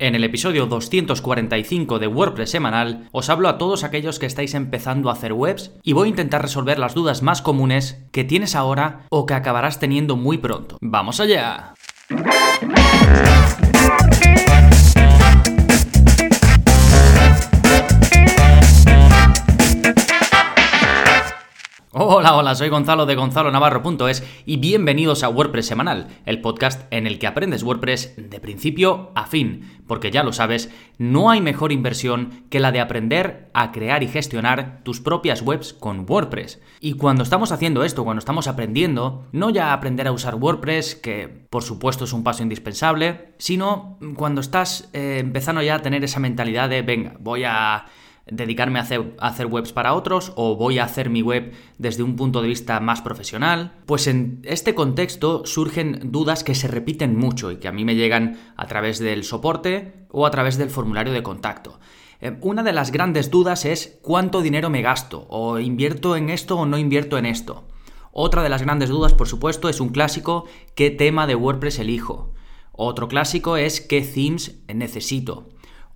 En 0.00 0.14
el 0.14 0.22
episodio 0.22 0.66
245 0.66 1.98
de 1.98 2.06
WordPress 2.06 2.50
semanal 2.50 3.08
os 3.10 3.28
hablo 3.30 3.48
a 3.48 3.58
todos 3.58 3.82
aquellos 3.82 4.20
que 4.20 4.26
estáis 4.26 4.54
empezando 4.54 5.10
a 5.10 5.14
hacer 5.14 5.32
webs 5.32 5.72
y 5.82 5.92
voy 5.92 6.06
a 6.06 6.10
intentar 6.10 6.40
resolver 6.40 6.78
las 6.78 6.94
dudas 6.94 7.20
más 7.20 7.42
comunes 7.42 8.04
que 8.12 8.22
tienes 8.22 8.54
ahora 8.54 9.06
o 9.10 9.26
que 9.26 9.34
acabarás 9.34 9.80
teniendo 9.80 10.14
muy 10.14 10.38
pronto. 10.38 10.78
¡Vamos 10.80 11.18
allá! 11.18 11.74
Hola, 22.00 22.36
hola, 22.36 22.54
soy 22.54 22.68
Gonzalo 22.68 23.06
de 23.06 23.16
Gonzalo 23.16 23.50
Navarro.es 23.50 24.22
y 24.46 24.58
bienvenidos 24.58 25.24
a 25.24 25.30
WordPress 25.30 25.66
Semanal, 25.66 26.06
el 26.26 26.40
podcast 26.40 26.86
en 26.92 27.08
el 27.08 27.18
que 27.18 27.26
aprendes 27.26 27.64
WordPress 27.64 28.14
de 28.16 28.38
principio 28.38 29.10
a 29.16 29.26
fin, 29.26 29.80
porque 29.88 30.12
ya 30.12 30.22
lo 30.22 30.32
sabes, 30.32 30.72
no 30.98 31.28
hay 31.28 31.40
mejor 31.40 31.72
inversión 31.72 32.44
que 32.50 32.60
la 32.60 32.70
de 32.70 32.78
aprender 32.78 33.50
a 33.52 33.72
crear 33.72 34.04
y 34.04 34.06
gestionar 34.06 34.78
tus 34.84 35.00
propias 35.00 35.42
webs 35.42 35.72
con 35.72 36.06
WordPress. 36.08 36.60
Y 36.78 36.92
cuando 36.92 37.24
estamos 37.24 37.50
haciendo 37.50 37.82
esto, 37.82 38.04
cuando 38.04 38.20
estamos 38.20 38.46
aprendiendo, 38.46 39.26
no 39.32 39.50
ya 39.50 39.72
aprender 39.72 40.06
a 40.06 40.12
usar 40.12 40.36
WordPress, 40.36 40.94
que 40.94 41.26
por 41.50 41.64
supuesto 41.64 42.04
es 42.04 42.12
un 42.12 42.22
paso 42.22 42.44
indispensable, 42.44 43.32
sino 43.38 43.98
cuando 44.14 44.40
estás 44.40 44.88
eh, 44.92 45.16
empezando 45.18 45.62
ya 45.62 45.74
a 45.74 45.82
tener 45.82 46.04
esa 46.04 46.20
mentalidad 46.20 46.68
de, 46.68 46.82
venga, 46.82 47.16
voy 47.18 47.42
a 47.42 47.86
dedicarme 48.30 48.78
a 48.78 48.82
hacer, 49.18 49.46
webs 49.46 49.72
para 49.72 49.94
otros 49.94 50.32
o 50.36 50.56
voy 50.56 50.78
a 50.78 50.84
hacer 50.84 51.10
mi 51.10 51.22
web 51.22 51.52
desde 51.78 52.02
un 52.02 52.16
punto 52.16 52.42
de 52.42 52.48
vista 52.48 52.80
más 52.80 53.02
profesional? 53.02 53.72
Pues 53.86 54.06
en 54.06 54.40
este 54.44 54.74
contexto 54.74 55.44
surgen 55.46 56.12
dudas 56.12 56.44
que 56.44 56.54
se 56.54 56.68
repiten 56.68 57.16
mucho 57.16 57.50
y 57.50 57.56
que 57.56 57.68
a 57.68 57.72
mí 57.72 57.84
me 57.84 57.96
llegan 57.96 58.38
a 58.56 58.66
través 58.66 58.98
del 58.98 59.24
soporte 59.24 60.06
o 60.10 60.26
a 60.26 60.30
través 60.30 60.58
del 60.58 60.70
formulario 60.70 61.12
de 61.12 61.22
contacto. 61.22 61.80
Eh, 62.20 62.36
una 62.40 62.62
de 62.62 62.72
las 62.72 62.90
grandes 62.90 63.30
dudas 63.30 63.64
es 63.64 63.98
cuánto 64.02 64.42
dinero 64.42 64.70
me 64.70 64.82
gasto 64.82 65.26
o 65.28 65.58
invierto 65.58 66.16
en 66.16 66.30
esto 66.30 66.56
o 66.56 66.66
no 66.66 66.78
invierto 66.78 67.18
en 67.18 67.26
esto. 67.26 67.64
Otra 68.12 68.42
de 68.42 68.48
las 68.48 68.62
grandes 68.62 68.88
dudas, 68.88 69.14
por 69.14 69.28
supuesto, 69.28 69.68
es 69.68 69.80
un 69.80 69.90
clásico, 69.90 70.44
¿qué 70.74 70.90
tema 70.90 71.26
de 71.26 71.36
WordPress 71.36 71.78
elijo? 71.78 72.34
Otro 72.72 73.08
clásico 73.08 73.56
es 73.56 73.80
qué 73.80 74.02
themes 74.02 74.60
necesito. 74.72 75.48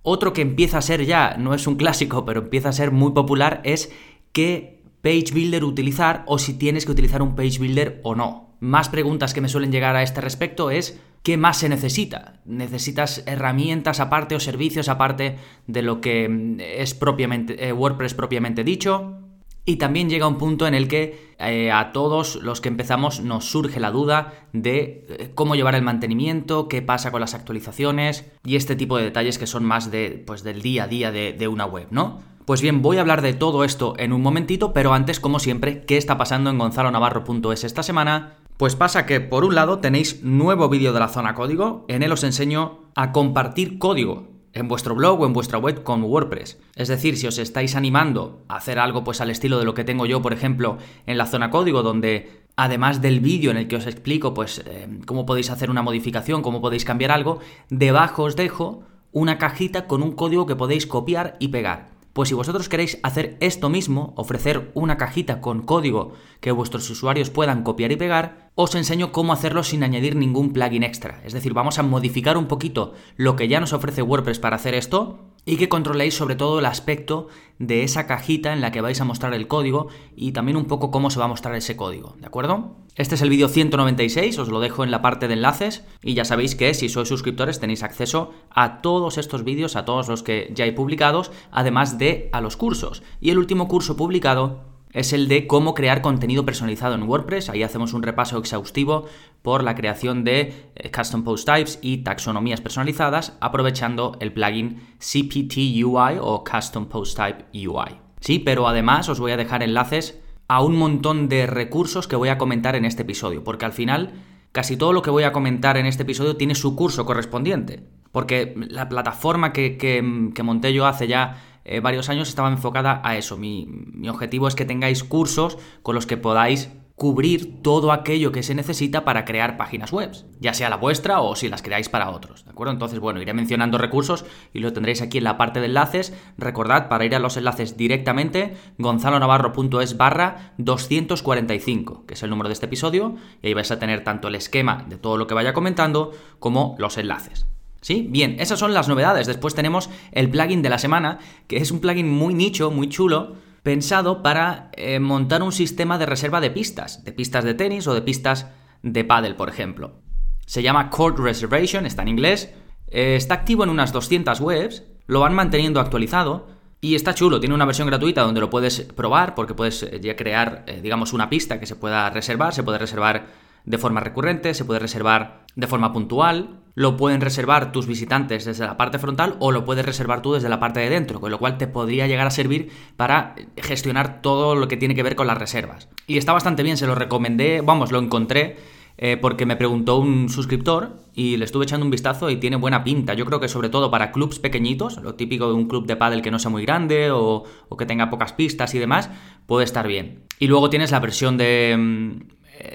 Otro 0.03 0.33
que 0.33 0.41
empieza 0.41 0.77
a 0.77 0.81
ser 0.81 1.05
ya, 1.05 1.37
no 1.37 1.53
es 1.53 1.65
un 1.65 1.75
clásico, 1.75 2.25
pero 2.25 2.41
empieza 2.41 2.69
a 2.69 2.73
ser 2.73 2.91
muy 2.91 3.13
popular, 3.13 3.61
es 3.63 3.89
qué 4.33 4.83
page 5.01 5.33
builder 5.33 5.63
utilizar 5.63 6.23
o 6.27 6.37
si 6.37 6.53
tienes 6.53 6.85
que 6.85 6.91
utilizar 6.91 7.21
un 7.21 7.35
page 7.35 7.57
builder 7.57 8.01
o 8.03 8.13
no. 8.13 8.55
Más 8.59 8.89
preguntas 8.89 9.33
que 9.33 9.41
me 9.41 9.49
suelen 9.49 9.71
llegar 9.71 9.95
a 9.95 10.03
este 10.03 10.21
respecto 10.21 10.71
es 10.71 10.99
¿qué 11.23 11.37
más 11.37 11.57
se 11.57 11.69
necesita? 11.69 12.41
¿Necesitas 12.45 13.23
herramientas 13.25 14.01
aparte 14.01 14.35
o 14.35 14.39
servicios 14.39 14.89
aparte 14.89 15.37
de 15.67 15.81
lo 15.81 16.01
que 16.01 16.27
mm, 16.27 16.59
es 16.59 16.93
propiamente 16.93 17.65
eh, 17.65 17.71
WordPress 17.71 18.13
propiamente 18.13 18.63
dicho? 18.65 19.22
Y 19.65 19.77
también 19.77 20.09
llega 20.09 20.27
un 20.27 20.37
punto 20.37 20.67
en 20.67 20.73
el 20.73 20.89
que 20.89 21.33
eh, 21.39 21.71
a 21.71 21.93
todos 21.93 22.35
los 22.35 22.59
que 22.59 22.67
empezamos 22.67 23.21
nos 23.21 23.45
surge 23.45 23.79
la 23.79 23.91
duda 23.91 24.33
de 24.51 25.05
eh, 25.07 25.31
cómo 25.33 25.55
llevar 25.55 25.75
el 25.75 25.81
mantenimiento, 25.81 26.67
qué 26.67 26.81
pasa 26.81 27.11
con 27.11 27.21
las 27.21 27.33
actualizaciones 27.33 28.29
y 28.43 28.57
este 28.57 28.75
tipo 28.75 28.97
de 28.97 29.05
detalles 29.05 29.37
que 29.37 29.47
son 29.47 29.63
más 29.63 29.89
de, 29.89 30.21
pues, 30.25 30.43
del 30.43 30.61
día 30.61 30.83
a 30.83 30.87
día 30.87 31.11
de, 31.11 31.47
una 31.47 31.65
web, 31.65 31.87
¿no? 31.91 32.21
Pues 32.45 32.61
bien, 32.61 32.81
voy 32.81 32.97
a 32.97 33.01
hablar 33.01 33.21
de 33.21 33.33
todo 33.33 33.63
esto 33.63 33.93
en 33.97 34.11
un 34.11 34.21
momentito, 34.21 34.73
pero 34.73 34.93
antes, 34.93 35.21
como 35.21 35.39
siempre, 35.39 35.85
¿qué 35.85 35.95
está 35.95 36.17
pasando 36.17 36.49
en 36.49 36.57
gonzalonavarro.es 36.57 37.63
esta 37.63 37.83
semana? 37.83 38.35
Pues 38.57 38.75
pasa 38.75 39.05
que, 39.05 39.21
por 39.21 39.45
un 39.45 39.55
lado, 39.55 39.79
tenéis 39.79 40.23
nuevo 40.23 40.67
vídeo 40.67 40.91
de 40.91 40.99
la 40.99 41.07
zona 41.07 41.35
código, 41.35 41.85
en 41.87 42.03
él 42.03 42.11
os 42.11 42.25
enseño 42.25 42.79
a 42.95 43.13
compartir 43.13 43.77
código 43.77 44.32
en 44.53 44.67
vuestro 44.67 44.95
blog 44.95 45.21
o 45.21 45.25
en 45.25 45.33
vuestra 45.33 45.57
web 45.57 45.83
con 45.83 46.03
WordPress. 46.03 46.59
Es 46.75 46.87
decir, 46.87 47.17
si 47.17 47.27
os 47.27 47.37
estáis 47.37 47.75
animando 47.75 48.43
a 48.47 48.57
hacer 48.57 48.79
algo 48.79 49.03
pues 49.03 49.19
al 49.19 49.29
estilo 49.29 49.59
de 49.59 49.65
lo 49.65 49.73
que 49.73 49.83
tengo 49.83 50.05
yo, 50.05 50.21
por 50.21 50.33
ejemplo, 50.33 50.77
en 51.05 51.17
la 51.17 51.25
zona 51.25 51.49
código, 51.49 51.83
donde 51.83 52.43
además 52.55 53.01
del 53.01 53.19
vídeo 53.19 53.51
en 53.51 53.57
el 53.57 53.67
que 53.67 53.75
os 53.75 53.87
explico 53.87 54.33
pues 54.33 54.63
eh, 54.65 54.87
cómo 55.05 55.25
podéis 55.25 55.49
hacer 55.49 55.69
una 55.69 55.81
modificación, 55.81 56.41
cómo 56.41 56.61
podéis 56.61 56.85
cambiar 56.85 57.11
algo, 57.11 57.39
debajo 57.69 58.23
os 58.23 58.35
dejo 58.35 58.83
una 59.11 59.37
cajita 59.37 59.87
con 59.87 60.03
un 60.03 60.13
código 60.13 60.45
que 60.45 60.55
podéis 60.55 60.87
copiar 60.87 61.35
y 61.39 61.49
pegar. 61.49 61.93
Pues 62.13 62.29
si 62.29 62.35
vosotros 62.35 62.69
queréis 62.69 62.99
hacer 63.01 63.37
esto 63.39 63.69
mismo, 63.69 64.13
ofrecer 64.17 64.69
una 64.75 64.97
cajita 64.97 65.41
con 65.41 65.63
código 65.63 66.13
que 66.41 66.51
vuestros 66.51 66.87
usuarios 66.91 67.31
puedan 67.31 67.63
copiar 67.63 67.91
y 67.91 67.95
pegar, 67.95 68.42
os 68.55 68.75
enseño 68.75 69.11
cómo 69.11 69.33
hacerlo 69.33 69.63
sin 69.63 69.83
añadir 69.83 70.15
ningún 70.15 70.53
plugin 70.53 70.83
extra. 70.83 71.21
Es 71.25 71.33
decir, 71.33 71.53
vamos 71.53 71.79
a 71.79 71.83
modificar 71.83 72.37
un 72.37 72.47
poquito 72.47 72.93
lo 73.17 73.35
que 73.35 73.47
ya 73.47 73.59
nos 73.59 73.73
ofrece 73.73 74.03
WordPress 74.03 74.39
para 74.39 74.57
hacer 74.57 74.75
esto 74.75 75.19
y 75.45 75.57
que 75.57 75.69
controléis 75.69 76.15
sobre 76.15 76.35
todo 76.35 76.59
el 76.59 76.65
aspecto 76.65 77.27
de 77.59 77.83
esa 77.83 78.07
cajita 78.07 78.53
en 78.53 78.61
la 78.61 78.71
que 78.71 78.81
vais 78.81 79.01
a 79.01 79.05
mostrar 79.05 79.33
el 79.33 79.47
código 79.47 79.87
y 80.15 80.31
también 80.31 80.55
un 80.55 80.65
poco 80.65 80.91
cómo 80.91 81.09
se 81.09 81.19
va 81.19 81.25
a 81.25 81.29
mostrar 81.29 81.55
ese 81.55 81.75
código, 81.75 82.15
¿de 82.19 82.27
acuerdo? 82.27 82.77
Este 82.95 83.15
es 83.15 83.21
el 83.21 83.29
vídeo 83.29 83.49
196, 83.49 84.37
os 84.37 84.49
lo 84.49 84.59
dejo 84.59 84.83
en 84.83 84.91
la 84.91 85.01
parte 85.01 85.27
de 85.27 85.33
enlaces 85.33 85.83
y 86.01 86.13
ya 86.13 86.23
sabéis 86.23 86.55
que 86.55 86.73
si 86.73 86.89
sois 86.89 87.09
suscriptores 87.09 87.59
tenéis 87.59 87.83
acceso 87.83 88.31
a 88.51 88.81
todos 88.81 89.17
estos 89.17 89.43
vídeos, 89.43 89.75
a 89.75 89.83
todos 89.83 90.07
los 90.07 90.23
que 90.23 90.51
ya 90.55 90.65
hay 90.65 90.71
publicados, 90.71 91.31
además 91.51 91.97
de 91.97 92.29
a 92.31 92.39
los 92.39 92.55
cursos. 92.55 93.03
Y 93.19 93.31
el 93.31 93.39
último 93.39 93.67
curso 93.67 93.97
publicado 93.97 94.72
es 94.93 95.11
el 95.11 95.27
de 95.27 95.47
cómo 95.47 95.73
crear 95.73 96.01
contenido 96.01 96.45
personalizado 96.45 96.95
en 96.95 97.03
WordPress. 97.03 97.49
Ahí 97.49 97.63
hacemos 97.63 97.93
un 97.93 98.03
repaso 98.03 98.37
exhaustivo 98.37 99.05
por 99.41 99.63
la 99.63 99.75
creación 99.75 100.23
de 100.23 100.71
eh, 100.75 100.91
custom 100.91 101.23
post 101.23 101.47
types 101.47 101.79
y 101.81 101.97
taxonomías 101.97 102.61
personalizadas 102.61 103.35
aprovechando 103.41 104.15
el 104.19 104.31
plugin 104.31 104.81
CPT 104.99 105.83
UI 105.83 106.17
o 106.21 106.43
Custom 106.43 106.85
Post 106.85 107.17
Type 107.17 107.67
UI. 107.67 107.97
Sí, 108.19 108.39
pero 108.39 108.67
además 108.67 109.09
os 109.09 109.19
voy 109.19 109.31
a 109.31 109.37
dejar 109.37 109.63
enlaces 109.63 110.19
a 110.47 110.61
un 110.61 110.77
montón 110.77 111.27
de 111.27 111.47
recursos 111.47 112.07
que 112.07 112.15
voy 112.15 112.29
a 112.29 112.37
comentar 112.37 112.75
en 112.75 112.85
este 112.85 113.01
episodio, 113.01 113.43
porque 113.43 113.65
al 113.65 113.73
final 113.73 114.13
casi 114.51 114.77
todo 114.77 114.93
lo 114.93 115.01
que 115.01 115.09
voy 115.09 115.23
a 115.23 115.31
comentar 115.31 115.77
en 115.77 115.87
este 115.87 116.03
episodio 116.03 116.37
tiene 116.37 116.55
su 116.55 116.75
curso 116.75 117.05
correspondiente. 117.05 117.83
Porque 118.11 118.53
la 118.55 118.87
plataforma 118.87 119.51
que, 119.51 119.75
que 119.77 120.43
monté 120.43 120.71
yo 120.71 120.85
hace 120.85 121.07
ya 121.07 121.41
eh, 121.65 121.79
varios 121.79 122.09
años 122.09 122.29
estaba 122.29 122.49
enfocada 122.49 123.01
a 123.03 123.17
eso. 123.17 123.37
Mi, 123.37 123.67
objetivo 124.09 124.47
es 124.47 124.55
que 124.55 124.65
tengáis 124.65 125.03
cursos 125.03 125.57
con 125.81 125.95
los 125.95 126.05
que 126.05 126.17
podáis 126.17 126.69
cubrir 126.95 127.63
todo 127.63 127.91
aquello 127.91 128.31
que 128.31 128.43
se 128.43 128.53
necesita 128.53 129.03
para 129.03 129.25
crear 129.25 129.57
páginas 129.57 129.91
web, 129.91 130.11
ya 130.39 130.53
sea 130.53 130.69
la 130.69 130.77
vuestra 130.77 131.21
o 131.21 131.35
si 131.35 131.49
las 131.49 131.63
creáis 131.63 131.89
para 131.89 132.11
otros, 132.11 132.45
¿de 132.45 132.51
acuerdo? 132.51 132.71
Entonces, 132.71 132.99
bueno, 132.99 133.19
iré 133.19 133.33
mencionando 133.33 133.79
recursos 133.79 134.25
y 134.53 134.59
lo 134.59 134.73
tendréis 134.73 135.01
aquí 135.01 135.17
en 135.17 135.23
la 135.23 135.35
parte 135.35 135.59
de 135.59 135.65
enlaces. 135.65 136.13
Recordad, 136.37 136.89
para 136.89 137.03
ir 137.03 137.15
a 137.15 137.19
los 137.19 137.35
enlaces 137.35 137.77
directamente, 137.77 138.55
gonzalonavarro.es 138.77 139.97
barra 139.97 140.53
245, 140.59 142.05
que 142.05 142.13
es 142.13 142.23
el 142.23 142.29
número 142.29 142.49
de 142.49 142.53
este 142.53 142.67
episodio, 142.67 143.15
y 143.41 143.47
ahí 143.47 143.53
vais 143.55 143.71
a 143.71 143.79
tener 143.79 144.03
tanto 144.03 144.27
el 144.27 144.35
esquema 144.35 144.85
de 144.87 144.97
todo 144.97 145.17
lo 145.17 145.25
que 145.25 145.33
vaya 145.33 145.53
comentando 145.53 146.11
como 146.39 146.75
los 146.77 146.97
enlaces. 146.97 147.47
¿Sí? 147.83 148.07
Bien, 148.09 148.37
esas 148.39 148.59
son 148.59 148.73
las 148.73 148.87
novedades. 148.87 149.27
Después 149.27 149.55
tenemos 149.55 149.89
el 150.13 150.29
plugin 150.29 150.61
de 150.61 150.69
la 150.69 150.77
semana, 150.77 151.19
que 151.47 151.57
es 151.57 151.69
un 151.69 151.81
plugin 151.81 152.09
muy 152.09 152.33
nicho, 152.33 152.71
muy 152.71 152.87
chulo, 152.87 153.35
pensado 153.61 154.23
para 154.23 154.69
eh, 154.71 155.01
montar 155.01 155.43
un 155.43 155.51
sistema 155.51 155.97
de 155.97 156.05
reserva 156.05 156.39
de 156.39 156.49
pistas, 156.49 157.03
de 157.03 157.11
pistas 157.11 157.43
de 157.43 157.53
tenis 157.53 157.85
o 157.87 157.93
de 157.93 158.01
pistas 158.01 158.47
de 158.83 159.03
paddle, 159.03 159.33
por 159.33 159.49
ejemplo. 159.49 159.99
Se 160.45 160.63
llama 160.63 160.89
Court 160.89 161.19
Reservation, 161.19 161.85
está 161.85 162.03
en 162.03 162.07
inglés, 162.07 162.53
eh, 162.87 163.17
está 163.17 163.33
activo 163.33 163.65
en 163.65 163.69
unas 163.69 163.91
200 163.91 164.39
webs, 164.39 164.83
lo 165.05 165.19
van 165.19 165.33
manteniendo 165.33 165.81
actualizado 165.81 166.47
y 166.79 166.95
está 166.95 167.13
chulo, 167.13 167.41
tiene 167.41 167.55
una 167.55 167.65
versión 167.65 167.89
gratuita 167.89 168.21
donde 168.21 168.39
lo 168.39 168.49
puedes 168.49 168.79
probar 168.79 169.35
porque 169.35 169.55
puedes 169.55 169.83
eh, 169.83 169.99
ya 170.01 170.15
crear, 170.15 170.63
digamos, 170.81 171.11
una 171.11 171.29
pista 171.29 171.59
que 171.59 171.65
se 171.65 171.75
pueda 171.75 172.09
reservar, 172.09 172.53
se 172.53 172.63
puede 172.63 172.77
reservar 172.77 173.27
de 173.65 173.77
forma 173.77 173.99
recurrente, 173.99 174.53
se 174.53 174.63
puede 174.63 174.79
reservar 174.79 175.43
de 175.55 175.67
forma 175.67 175.91
puntual, 175.91 176.62
lo 176.75 176.97
pueden 176.97 177.21
reservar 177.21 177.71
tus 177.71 177.87
visitantes 177.87 178.45
desde 178.45 178.65
la 178.65 178.77
parte 178.77 178.99
frontal 178.99 179.35
o 179.39 179.51
lo 179.51 179.65
puedes 179.65 179.85
reservar 179.85 180.21
tú 180.21 180.33
desde 180.33 180.49
la 180.49 180.59
parte 180.59 180.79
de 180.79 180.89
dentro, 180.89 181.19
con 181.19 181.31
lo 181.31 181.39
cual 181.39 181.57
te 181.57 181.67
podría 181.67 182.07
llegar 182.07 182.27
a 182.27 182.31
servir 182.31 182.71
para 182.97 183.35
gestionar 183.57 184.21
todo 184.21 184.55
lo 184.55 184.67
que 184.67 184.77
tiene 184.77 184.95
que 184.95 185.03
ver 185.03 185.15
con 185.15 185.27
las 185.27 185.37
reservas. 185.37 185.89
Y 186.07 186.17
está 186.17 186.33
bastante 186.33 186.63
bien, 186.63 186.77
se 186.77 186.87
lo 186.87 186.95
recomendé, 186.95 187.61
vamos, 187.61 187.91
lo 187.91 187.99
encontré 187.99 188.57
eh, 188.97 189.17
porque 189.17 189.47
me 189.47 189.55
preguntó 189.55 189.97
un 189.97 190.29
suscriptor 190.29 190.99
y 191.15 191.37
le 191.37 191.45
estuve 191.45 191.63
echando 191.63 191.83
un 191.83 191.91
vistazo 191.91 192.29
y 192.29 192.37
tiene 192.37 192.57
buena 192.57 192.83
pinta. 192.83 193.15
Yo 193.15 193.25
creo 193.25 193.39
que 193.39 193.47
sobre 193.47 193.69
todo 193.69 193.89
para 193.89 194.11
clubs 194.11 194.39
pequeñitos, 194.39 194.97
lo 195.01 195.15
típico 195.15 195.47
de 195.47 195.53
un 195.53 195.67
club 195.67 195.87
de 195.87 195.95
pádel 195.95 196.21
que 196.21 196.29
no 196.29 196.37
sea 196.37 196.51
muy 196.51 196.63
grande 196.63 197.09
o, 197.11 197.43
que 197.77 197.85
tenga 197.87 198.09
pocas 198.11 198.33
pistas 198.33 198.75
y 198.75 198.79
demás, 198.79 199.09
puede 199.47 199.65
estar 199.65 199.87
bien. 199.87 200.25
Y 200.37 200.47
luego 200.47 200.69
tienes 200.69 200.91
la 200.91 200.99
versión 200.99 201.37
de 201.37 201.75
mm, 201.77 202.32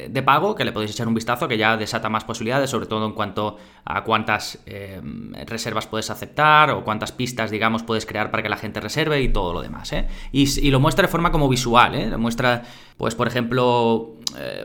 de 0.09 0.23
pago, 0.23 0.55
que 0.55 0.65
le 0.65 0.73
podéis 0.73 0.91
echar 0.91 1.09
un 1.09 1.15
vistazo, 1.15 1.49
que 1.49 1.57
ya 1.57 1.77
desata 1.77 2.09
más 2.09 2.25
posibilidades, 2.25 2.71
sobre 2.71 2.87
todo 2.87 3.07
en 3.07 3.13
cuanto 3.13 3.57
a 3.91 4.05
cuántas 4.05 4.59
eh, 4.67 5.01
reservas 5.47 5.87
puedes 5.87 6.11
aceptar 6.11 6.71
o 6.71 6.85
cuántas 6.85 7.11
pistas, 7.11 7.51
digamos, 7.51 7.83
puedes 7.83 8.05
crear 8.05 8.31
para 8.31 8.43
que 8.43 8.51
la 8.51 8.59
gente 8.59 8.81
reserve 8.81 9.23
y 9.23 9.29
todo 9.31 9.55
lo 9.55 9.63
demás. 9.63 9.93
¿eh? 9.95 10.07
Y, 10.31 10.71
lo 10.71 10.79
muestra 10.79 11.07
de 11.07 11.09
forma 11.09 11.33
como 11.33 11.49
visual, 11.49 11.95
¿eh? 11.95 12.15
muestra, 12.19 12.65
pues, 12.99 13.15
por 13.15 13.27
ejemplo, 13.29 14.17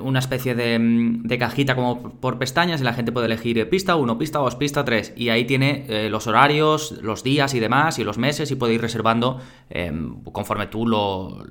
una 0.01 0.19
especie 0.19 0.55
de, 0.55 1.37
cajita 1.39 1.73
como 1.73 2.11
por 2.19 2.37
pestañas 2.37 2.81
y 2.81 2.83
la 2.83 2.93
gente 2.93 3.13
puede 3.13 3.27
elegir 3.27 3.69
pista 3.69 3.95
1, 3.95 4.17
pista 4.17 4.39
2, 4.39 4.55
pista 4.55 4.83
3 4.83 5.13
y 5.15 5.29
ahí 5.29 5.45
tiene 5.45 6.09
los 6.09 6.27
horarios, 6.27 6.91
los 7.01 7.23
días 7.23 7.53
y 7.53 7.59
demás 7.59 7.97
y 7.97 8.03
los 8.03 8.17
meses 8.17 8.51
y 8.51 8.55
puede 8.55 8.73
ir 8.73 8.81
reservando 8.81 9.39
conforme 10.31 10.67
tú 10.67 10.85
lo 10.85 11.43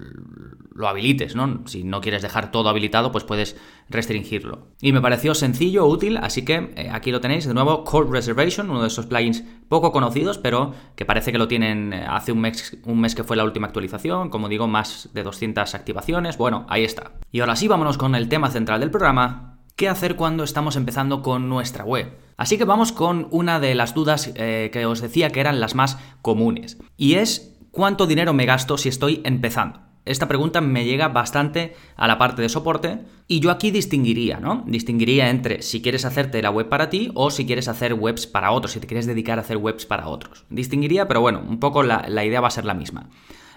lo 0.74 0.88
habilites, 0.88 1.36
¿no? 1.36 1.62
Si 1.66 1.84
no 1.84 2.00
quieres 2.00 2.22
dejar 2.22 2.50
todo 2.50 2.68
habilitado, 2.68 3.12
pues 3.12 3.24
puedes 3.24 3.56
restringirlo. 3.88 4.68
Y 4.80 4.92
me 4.92 5.00
pareció 5.00 5.34
sencillo, 5.34 5.86
útil, 5.86 6.16
así 6.16 6.44
que 6.44 6.72
eh, 6.76 6.88
aquí 6.90 7.10
lo 7.10 7.20
tenéis 7.20 7.46
de 7.46 7.54
nuevo, 7.54 7.84
Cold 7.84 8.10
Reservation, 8.10 8.70
uno 8.70 8.82
de 8.82 8.88
esos 8.88 9.06
plugins 9.06 9.44
poco 9.68 9.92
conocidos, 9.92 10.38
pero 10.38 10.74
que 10.96 11.04
parece 11.04 11.32
que 11.32 11.38
lo 11.38 11.48
tienen 11.48 11.92
eh, 11.92 12.04
hace 12.08 12.32
un 12.32 12.40
mes, 12.40 12.78
un 12.84 13.00
mes 13.00 13.14
que 13.14 13.24
fue 13.24 13.36
la 13.36 13.44
última 13.44 13.66
actualización, 13.66 14.30
como 14.30 14.48
digo, 14.48 14.66
más 14.66 15.10
de 15.12 15.22
200 15.22 15.74
activaciones, 15.74 16.38
bueno, 16.38 16.66
ahí 16.68 16.84
está. 16.84 17.12
Y 17.30 17.40
ahora 17.40 17.56
sí, 17.56 17.68
vámonos 17.68 17.98
con 17.98 18.14
el 18.14 18.28
tema 18.28 18.50
central 18.50 18.80
del 18.80 18.90
programa, 18.90 19.58
¿qué 19.76 19.88
hacer 19.88 20.16
cuando 20.16 20.44
estamos 20.44 20.76
empezando 20.76 21.22
con 21.22 21.48
nuestra 21.48 21.84
web? 21.84 22.18
Así 22.36 22.58
que 22.58 22.64
vamos 22.64 22.92
con 22.92 23.28
una 23.30 23.60
de 23.60 23.74
las 23.74 23.94
dudas 23.94 24.32
eh, 24.34 24.70
que 24.72 24.86
os 24.86 25.00
decía 25.00 25.30
que 25.30 25.40
eran 25.40 25.60
las 25.60 25.74
más 25.74 25.98
comunes, 26.22 26.78
y 26.96 27.14
es 27.14 27.58
¿cuánto 27.70 28.06
dinero 28.06 28.32
me 28.32 28.46
gasto 28.46 28.78
si 28.78 28.88
estoy 28.88 29.20
empezando? 29.24 29.91
Esta 30.04 30.26
pregunta 30.26 30.60
me 30.60 30.84
llega 30.84 31.08
bastante 31.08 31.74
a 31.96 32.08
la 32.08 32.18
parte 32.18 32.42
de 32.42 32.48
soporte 32.48 32.98
y 33.28 33.38
yo 33.38 33.52
aquí 33.52 33.70
distinguiría, 33.70 34.40
¿no? 34.40 34.64
Distinguiría 34.66 35.30
entre 35.30 35.62
si 35.62 35.80
quieres 35.80 36.04
hacerte 36.04 36.42
la 36.42 36.50
web 36.50 36.68
para 36.68 36.90
ti 36.90 37.10
o 37.14 37.30
si 37.30 37.46
quieres 37.46 37.68
hacer 37.68 37.94
webs 37.94 38.26
para 38.26 38.50
otros, 38.50 38.72
si 38.72 38.80
te 38.80 38.88
quieres 38.88 39.06
dedicar 39.06 39.38
a 39.38 39.42
hacer 39.42 39.58
webs 39.58 39.86
para 39.86 40.08
otros. 40.08 40.44
Distinguiría, 40.50 41.06
pero 41.06 41.20
bueno, 41.20 41.40
un 41.48 41.60
poco 41.60 41.84
la, 41.84 42.24
idea 42.24 42.40
va 42.40 42.48
a 42.48 42.50
ser 42.52 42.64
la 42.64 42.74
misma. 42.74 43.10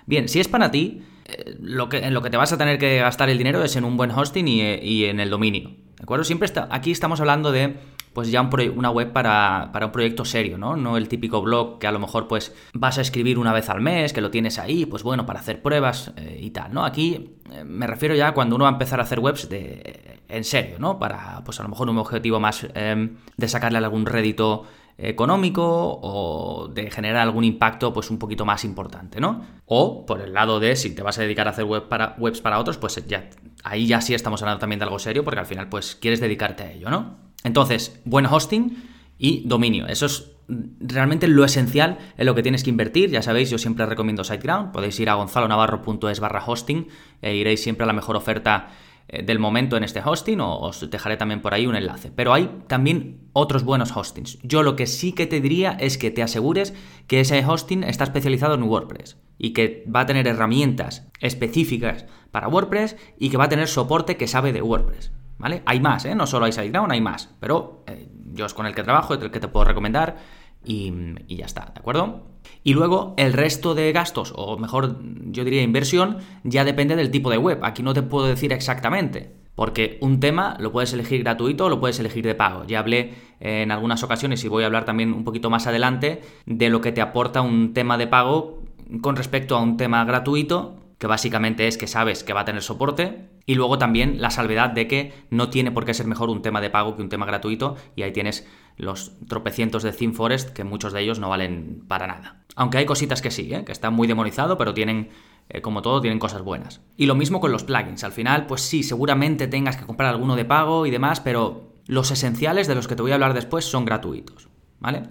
Bien, 0.06 0.30
si 0.30 0.40
es 0.40 0.48
para 0.48 0.70
ti, 0.70 1.02
eh, 1.26 1.56
lo 1.60 1.90
que, 1.90 1.98
en 1.98 2.14
lo 2.14 2.22
que 2.22 2.30
te 2.30 2.38
vas 2.38 2.54
a 2.54 2.60
tener 2.60 2.78
que 2.78 3.00
gastar 3.00 3.30
el 3.30 3.40
dinero 3.40 3.64
es 3.64 3.76
en 3.76 3.84
un 3.84 3.98
buen 3.98 4.12
hosting 4.12 4.48
y, 4.48 4.62
y 4.62 5.06
en 5.06 5.20
el 5.20 5.32
dominio. 5.32 5.72
¿De 5.98 6.04
acuerdo? 6.04 6.24
Siempre 6.24 6.46
está, 6.46 6.68
aquí 6.70 6.92
estamos 6.92 7.20
hablando 7.22 7.52
de 7.52 7.76
pues 8.16 8.32
ya 8.32 8.50
una 8.74 8.90
web 8.92 9.12
para, 9.12 9.70
un 9.84 9.92
proyecto 9.92 10.24
serio, 10.24 10.58
¿no? 10.58 10.78
No 10.78 10.96
el 10.96 11.10
típico 11.10 11.42
blog 11.42 11.80
que 11.80 11.86
a 11.86 11.92
lo 11.92 12.00
mejor 12.00 12.30
pues 12.30 12.56
vas 12.74 12.98
a 12.98 13.02
escribir 13.02 13.38
una 13.38 13.52
vez 13.52 13.70
al 13.70 13.82
mes, 13.82 14.14
que 14.14 14.22
lo 14.22 14.32
tienes 14.32 14.58
ahí, 14.58 14.86
pues 14.86 15.04
bueno, 15.04 15.26
para 15.26 15.42
hacer 15.42 15.62
pruebas 15.62 16.14
eh, 16.16 16.40
y 16.42 16.52
tal, 16.52 16.74
¿no? 16.74 16.86
Aquí 16.86 17.36
eh, 17.52 17.66
me 17.66 17.86
refiero 17.88 18.16
ya 18.16 18.34
cuando 18.34 18.56
uno 18.56 18.64
va 18.64 18.70
a 18.70 18.74
empezar 18.74 19.02
a 19.02 19.04
hacer 19.04 19.20
webs 19.20 19.50
de, 19.50 20.22
en 20.30 20.46
serio, 20.46 20.78
¿no? 20.80 20.98
Para, 20.98 21.44
pues 21.44 21.60
a 21.60 21.64
lo 21.64 21.70
mejor 21.70 21.90
un 21.90 21.98
objetivo 21.98 22.40
más 22.40 22.66
em, 22.74 23.18
de 23.36 23.48
sacarle 23.50 23.80
algún 23.80 24.06
rédito 24.06 24.64
económico 24.98 26.00
o 26.02 26.70
de 26.70 26.90
generar 26.90 27.22
algún 27.24 27.44
impacto 27.44 27.92
pues 27.92 28.10
un 28.10 28.18
poquito 28.18 28.46
más 28.46 28.64
importante, 28.64 29.20
¿no? 29.20 29.46
O 29.66 30.06
por 30.06 30.22
el 30.22 30.32
lado 30.32 30.62
de 30.62 30.78
si 30.78 30.96
te 30.96 31.04
vas 31.04 31.20
a 31.20 31.24
dedicar 31.24 31.50
a 31.50 31.52
hacer 31.52 31.66
para, 31.90 32.16
webs 32.18 32.40
para 32.40 32.60
otros, 32.60 32.78
pues 32.78 33.06
ya 33.08 33.30
ahí 33.66 33.88
ya 33.88 34.00
sí 34.00 34.14
estamos 34.14 34.42
hablando 34.42 34.60
también 34.60 34.80
de 34.80 34.86
algo 34.86 35.00
serio 35.00 35.26
porque 35.26 35.42
al 35.42 35.46
final 35.46 35.68
pues 35.68 35.96
quieres 35.96 36.22
dedicarte 36.22 36.64
a 36.64 36.72
ello, 36.72 36.90
¿no? 36.90 37.25
Entonces, 37.46 38.02
buen 38.06 38.26
hosting 38.26 38.84
y 39.20 39.48
dominio. 39.48 39.88
Eso 39.88 40.08
es 40.08 40.32
realmente 40.80 41.28
lo 41.28 41.46
esencial 41.46 42.00
en 42.18 42.26
lo 42.26 42.34
que 42.34 42.42
tienes 42.42 42.64
que 42.64 42.72
invertir. 42.72 43.12
Ya 43.12 43.22
sabéis, 43.22 43.52
yo 43.52 43.60
siempre 43.60 43.86
recomiendo 43.86 44.24
SiteGround. 44.24 44.72
Podéis 44.72 45.00
ir 45.00 45.10
a 45.12 45.14
gonzalonavarro.es 45.14 46.20
barra 46.20 46.44
hosting 46.44 46.88
e 47.22 47.36
iréis 47.36 47.62
siempre 47.62 47.84
a 47.84 47.88
la 47.88 47.94
mejor 47.94 48.16
oferta 48.16 48.70
eh, 49.08 49.22
del 49.22 49.38
momento 49.38 49.78
en 49.78 49.84
este 49.84 50.02
hosting 50.04 50.40
o 50.42 50.58
os 50.58 50.90
dejaré 50.90 51.18
también 51.18 51.44
por 51.44 51.54
ahí 51.54 51.68
un 51.68 51.76
enlace. 51.76 52.12
Pero 52.12 52.34
hay 52.34 52.50
también 52.66 53.30
otros 53.34 53.64
buenos 53.64 53.96
hostings. 53.96 54.40
Yo 54.42 54.64
lo 54.64 54.76
que 54.76 54.88
sí 54.88 55.14
que 55.14 55.28
te 55.28 55.40
diría 55.40 55.78
es 55.80 56.00
que 56.00 56.10
te 56.10 56.24
asegures 56.24 56.74
que 57.06 57.20
ese 57.20 57.46
hosting 57.46 57.84
está 57.84 58.06
especializado 58.06 58.56
en 58.56 58.64
WordPress 58.64 59.18
y 59.38 59.54
que 59.54 59.86
va 59.94 60.02
a 60.02 60.06
tener 60.08 60.28
herramientas 60.28 61.08
específicas 61.20 62.06
para 62.32 62.48
WordPress 62.48 62.98
y 63.20 63.30
que 63.30 63.38
va 63.38 63.44
a 63.44 63.50
tener 63.50 63.68
soporte 63.68 64.18
que 64.18 64.28
sabe 64.28 64.52
de 64.52 64.64
WordPress. 64.64 65.12
¿Vale? 65.38 65.64
Hay 65.66 65.80
más, 65.80 66.06
¿eh? 66.06 66.16
No 66.16 66.28
solo 66.28 66.46
hay 66.46 66.52
SiteGround, 66.52 66.92
hay 66.92 67.02
más. 67.02 67.34
Pero 67.40 67.84
eh, 67.88 68.08
yo 68.34 68.46
es 68.46 68.54
con 68.54 68.66
el 68.66 68.74
que 68.74 68.84
trabajo, 68.84 69.14
el 69.14 69.32
que 69.32 69.40
te 69.40 69.48
puedo 69.48 69.66
recomendar 69.66 70.18
y, 70.64 70.94
y, 71.28 71.38
ya 71.38 71.46
está, 71.46 71.72
¿de 71.74 71.80
acuerdo? 71.80 72.24
Y 72.64 72.74
luego 72.74 73.14
el 73.18 73.34
resto 73.34 73.76
de 73.76 73.92
gastos, 73.92 74.34
o 74.36 74.58
mejor 74.58 75.00
yo 75.32 75.44
diría 75.44 75.62
inversión, 75.62 76.18
ya 76.44 76.64
depende 76.64 76.96
del 76.96 77.12
tipo 77.12 77.30
de 77.30 77.38
web. 77.38 77.60
Aquí 77.64 77.84
no 77.84 77.94
te 77.94 78.02
puedo 78.02 78.28
decir 78.28 78.54
exactamente. 78.54 79.36
Porque 79.56 79.98
un 80.02 80.20
tema 80.20 80.58
lo 80.60 80.72
puedes 80.74 80.92
elegir 80.92 81.24
gratuito 81.24 81.66
o 81.66 81.70
lo 81.70 81.80
puedes 81.80 81.98
elegir 82.00 82.26
de 82.26 82.36
pago. 82.36 82.66
Ya 82.66 82.80
hablé 82.80 83.14
en 83.40 83.72
algunas 83.72 84.04
ocasiones 84.04 84.44
y 84.44 84.50
voy 84.50 84.64
a 84.64 84.66
hablar 84.66 84.84
también 84.84 85.14
un 85.14 85.24
poquito 85.24 85.50
más 85.50 85.66
adelante 85.66 86.22
de 86.46 86.70
lo 86.70 86.82
que 86.82 86.92
te 86.92 87.02
aporta 87.02 87.42
un 87.42 87.74
tema 87.74 87.98
de 87.98 88.08
pago 88.08 88.64
con 89.02 89.16
respecto 89.16 89.56
a 89.56 89.62
un 89.62 89.78
tema 89.78 90.04
gratuito 90.04 90.76
que 90.98 91.08
básicamente 91.08 91.68
es 91.68 91.78
que 91.78 91.88
sabes 91.88 92.24
que 92.24 92.34
va 92.34 92.42
a 92.42 92.46
tener 92.46 92.62
soporte, 92.62 93.30
y 93.46 93.56
luego 93.56 93.78
también 93.78 94.22
la 94.22 94.32
salvedad 94.32 94.70
de 94.70 94.88
que 94.88 95.14
no 95.30 95.50
tiene 95.50 95.72
por 95.72 95.86
qué 95.86 95.94
ser 95.94 96.08
mejor 96.08 96.30
un 96.30 96.42
tema 96.42 96.62
de 96.62 96.70
pago 96.70 96.96
que 96.96 97.02
un 97.02 97.10
tema 97.10 97.26
gratuito, 97.26 97.76
y 97.96 98.04
ahí 98.04 98.12
tienes 98.12 98.48
los 98.78 99.14
tropecientos 99.28 99.84
de 99.84 99.92
ThemeForest, 99.92 100.50
que 100.50 100.64
muchos 100.64 100.94
de 100.94 101.02
ellos 101.02 101.20
no 101.20 101.30
valen 101.30 101.84
para 101.88 102.08
nada. 102.08 102.44
Aunque 102.56 102.78
hay 102.78 102.86
cositas 102.86 103.22
que 103.22 103.32
sí, 103.32 103.54
¿eh? 103.54 103.64
que 103.66 103.72
están 103.72 103.94
muy 103.94 104.08
demonizado, 104.08 104.58
pero 104.58 104.74
tienen, 104.74 105.10
eh, 105.50 105.62
como 105.62 105.82
todo, 105.82 106.02
tienen 106.02 106.20
cosas 106.20 106.42
buenas. 106.42 106.82
Y 106.98 107.06
lo 107.06 107.16
mismo 107.16 107.40
con 107.40 107.52
los 107.52 107.64
plugins. 107.64 108.04
Al 108.04 108.12
final, 108.12 108.46
pues 108.48 108.62
sí, 108.62 108.84
seguramente 108.84 109.48
tengas 109.48 109.78
que 109.78 109.86
comprar 109.86 110.10
alguno 110.10 110.36
de 110.36 110.46
pago 110.46 110.86
y 110.86 110.92
demás, 110.92 111.20
pero 111.20 111.74
los 111.88 112.12
esenciales 112.12 112.68
de 112.68 112.76
los 112.76 112.88
que 112.88 112.96
te 112.96 113.02
voy 113.02 113.12
a 113.12 113.16
hablar 113.16 113.34
después 113.34 113.66
son 113.66 113.86
gratuitos, 113.86 114.50
¿vale? 114.80 115.04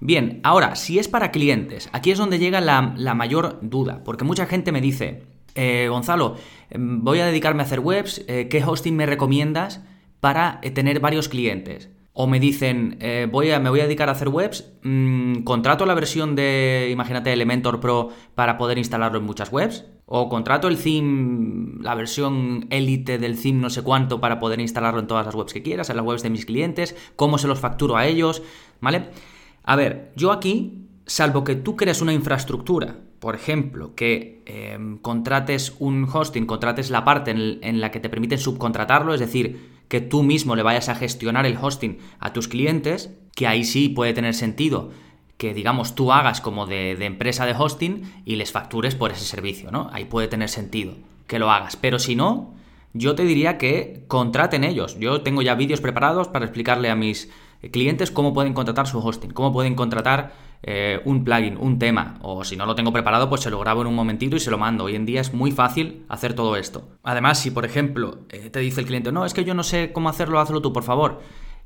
Bien, 0.00 0.40
ahora, 0.44 0.76
si 0.76 0.98
es 0.98 1.08
para 1.08 1.32
clientes, 1.32 1.88
aquí 1.92 2.12
es 2.12 2.18
donde 2.18 2.38
llega 2.38 2.60
la, 2.60 3.14
mayor 3.14 3.58
duda, 3.62 4.02
porque 4.04 4.24
mucha 4.24 4.46
gente 4.46 4.70
me 4.70 4.80
dice, 4.80 5.24
eh, 5.56 5.88
Gonzalo, 5.90 6.36
em, 6.70 7.02
voy 7.02 7.18
a 7.18 7.26
dedicarme 7.26 7.62
a 7.62 7.66
hacer 7.66 7.80
webs, 7.80 8.24
eh, 8.28 8.46
¿qué 8.48 8.62
hosting 8.64 8.94
me 8.94 9.06
recomiendas 9.06 9.82
para 10.20 10.60
eh, 10.62 10.70
tener 10.70 11.00
varios 11.00 11.28
clientes? 11.28 11.90
O 12.12 12.26
me 12.26 12.40
dicen, 12.40 12.98
voy 13.30 13.52
a, 13.52 13.60
me 13.60 13.70
voy 13.70 13.78
a 13.78 13.84
dedicar 13.84 14.08
a 14.08 14.12
hacer 14.12 14.28
webs, 14.28 14.72
mm, 14.82 15.42
contrato 15.44 15.86
la 15.86 15.94
versión 15.94 16.34
de, 16.34 16.88
imagínate, 16.90 17.32
Elementor 17.32 17.78
Pro 17.78 18.08
para 18.34 18.58
poder 18.58 18.76
instalarlo 18.76 19.18
en 19.18 19.24
muchas 19.24 19.52
webs. 19.52 19.84
O 20.04 20.28
contrato 20.28 20.66
el 20.66 20.78
theme, 20.78 21.80
la 21.80 21.94
versión 21.94 22.66
élite 22.70 23.18
del 23.18 23.40
theme 23.40 23.60
no 23.60 23.70
sé 23.70 23.82
cuánto 23.82 24.20
para 24.20 24.40
poder 24.40 24.58
instalarlo 24.58 24.98
en 24.98 25.06
todas 25.06 25.26
las 25.26 25.34
webs 25.36 25.52
que 25.52 25.62
quieras, 25.62 25.90
en 25.90 25.96
las 25.96 26.04
webs 26.04 26.22
de 26.24 26.30
mis 26.30 26.44
clientes, 26.44 26.96
cómo 27.14 27.38
se 27.38 27.46
los 27.46 27.60
facturo 27.60 27.96
a 27.96 28.06
ellos, 28.06 28.42
¿vale? 28.80 29.10
A 29.68 29.76
ver, 29.76 30.12
yo 30.16 30.32
aquí, 30.32 30.88
salvo 31.04 31.44
que 31.44 31.54
tú 31.54 31.76
crees 31.76 32.00
una 32.00 32.14
infraestructura, 32.14 33.00
por 33.18 33.34
ejemplo, 33.34 33.94
que 33.94 34.42
em, 34.46 34.96
contrates 34.96 35.74
un 35.78 36.08
hosting, 36.10 36.46
contrates 36.46 36.88
la 36.88 37.04
parte 37.04 37.32
en, 37.32 37.78
la 37.78 37.90
que 37.90 38.00
te 38.00 38.08
permiten 38.08 38.38
subcontratarlo, 38.38 39.12
es 39.12 39.20
decir, 39.20 39.82
que 39.88 40.00
tú 40.00 40.22
mismo 40.22 40.56
le 40.56 40.62
vayas 40.62 40.88
a 40.88 40.94
gestionar 40.94 41.44
el 41.44 41.58
hosting 41.60 41.98
a 42.18 42.32
tus 42.32 42.48
clientes, 42.48 43.10
que 43.36 43.46
ahí 43.46 43.62
sí 43.62 43.90
puede 43.90 44.14
tener 44.14 44.32
sentido 44.32 44.90
que, 45.36 45.52
digamos, 45.52 45.94
tú 45.94 46.12
hagas 46.12 46.40
como 46.40 46.64
de, 46.64 46.96
de 46.96 47.04
empresa 47.04 47.44
de 47.44 47.52
hosting 47.52 48.10
y 48.24 48.36
les 48.36 48.52
factures 48.52 48.94
por 48.94 49.10
ese 49.10 49.26
servicio, 49.26 49.70
¿no? 49.70 49.90
Ahí 49.92 50.06
puede 50.06 50.28
tener 50.28 50.48
sentido 50.48 50.94
que 51.26 51.38
lo 51.38 51.50
hagas. 51.50 51.76
Pero 51.76 51.98
si 51.98 52.16
no, 52.16 52.54
yo 52.94 53.14
te 53.14 53.24
diría 53.24 53.58
que 53.58 54.04
contraten 54.08 54.64
ellos. 54.64 54.98
Yo 54.98 55.20
tengo 55.20 55.42
ya 55.42 55.54
vídeos 55.56 55.82
preparados 55.82 56.28
para 56.28 56.46
explicarle 56.46 56.88
a 56.88 56.96
mis 56.96 57.30
clientes 57.70 58.10
cómo 58.10 58.32
pueden 58.32 58.54
contratar 58.54 58.86
su 58.86 58.98
hosting, 58.98 59.30
cómo 59.30 59.52
pueden 59.52 59.74
contratar 59.74 60.32
eh, 60.62 61.00
un 61.04 61.24
plugin, 61.24 61.56
un 61.56 61.78
tema, 61.78 62.18
o 62.20 62.44
si 62.44 62.56
no 62.56 62.66
lo 62.66 62.74
tengo 62.74 62.92
preparado, 62.92 63.28
pues 63.28 63.42
se 63.42 63.50
lo 63.50 63.58
grabo 63.58 63.82
en 63.82 63.88
un 63.88 63.94
momentito 63.94 64.36
y 64.36 64.40
se 64.40 64.50
lo 64.50 64.58
mando. 64.58 64.84
Hoy 64.84 64.94
en 64.94 65.06
día 65.06 65.20
es 65.20 65.32
muy 65.32 65.50
fácil 65.50 66.04
hacer 66.08 66.34
todo 66.34 66.56
esto. 66.56 66.88
Además, 67.02 67.38
si 67.38 67.50
por 67.50 67.64
ejemplo 67.64 68.20
eh, 68.30 68.50
te 68.50 68.60
dice 68.60 68.80
el 68.80 68.86
cliente, 68.86 69.12
no, 69.12 69.24
es 69.24 69.34
que 69.34 69.44
yo 69.44 69.54
no 69.54 69.62
sé 69.62 69.92
cómo 69.92 70.08
hacerlo, 70.08 70.40
hazlo 70.40 70.62
tú, 70.62 70.72
por 70.72 70.82
favor. 70.82 71.20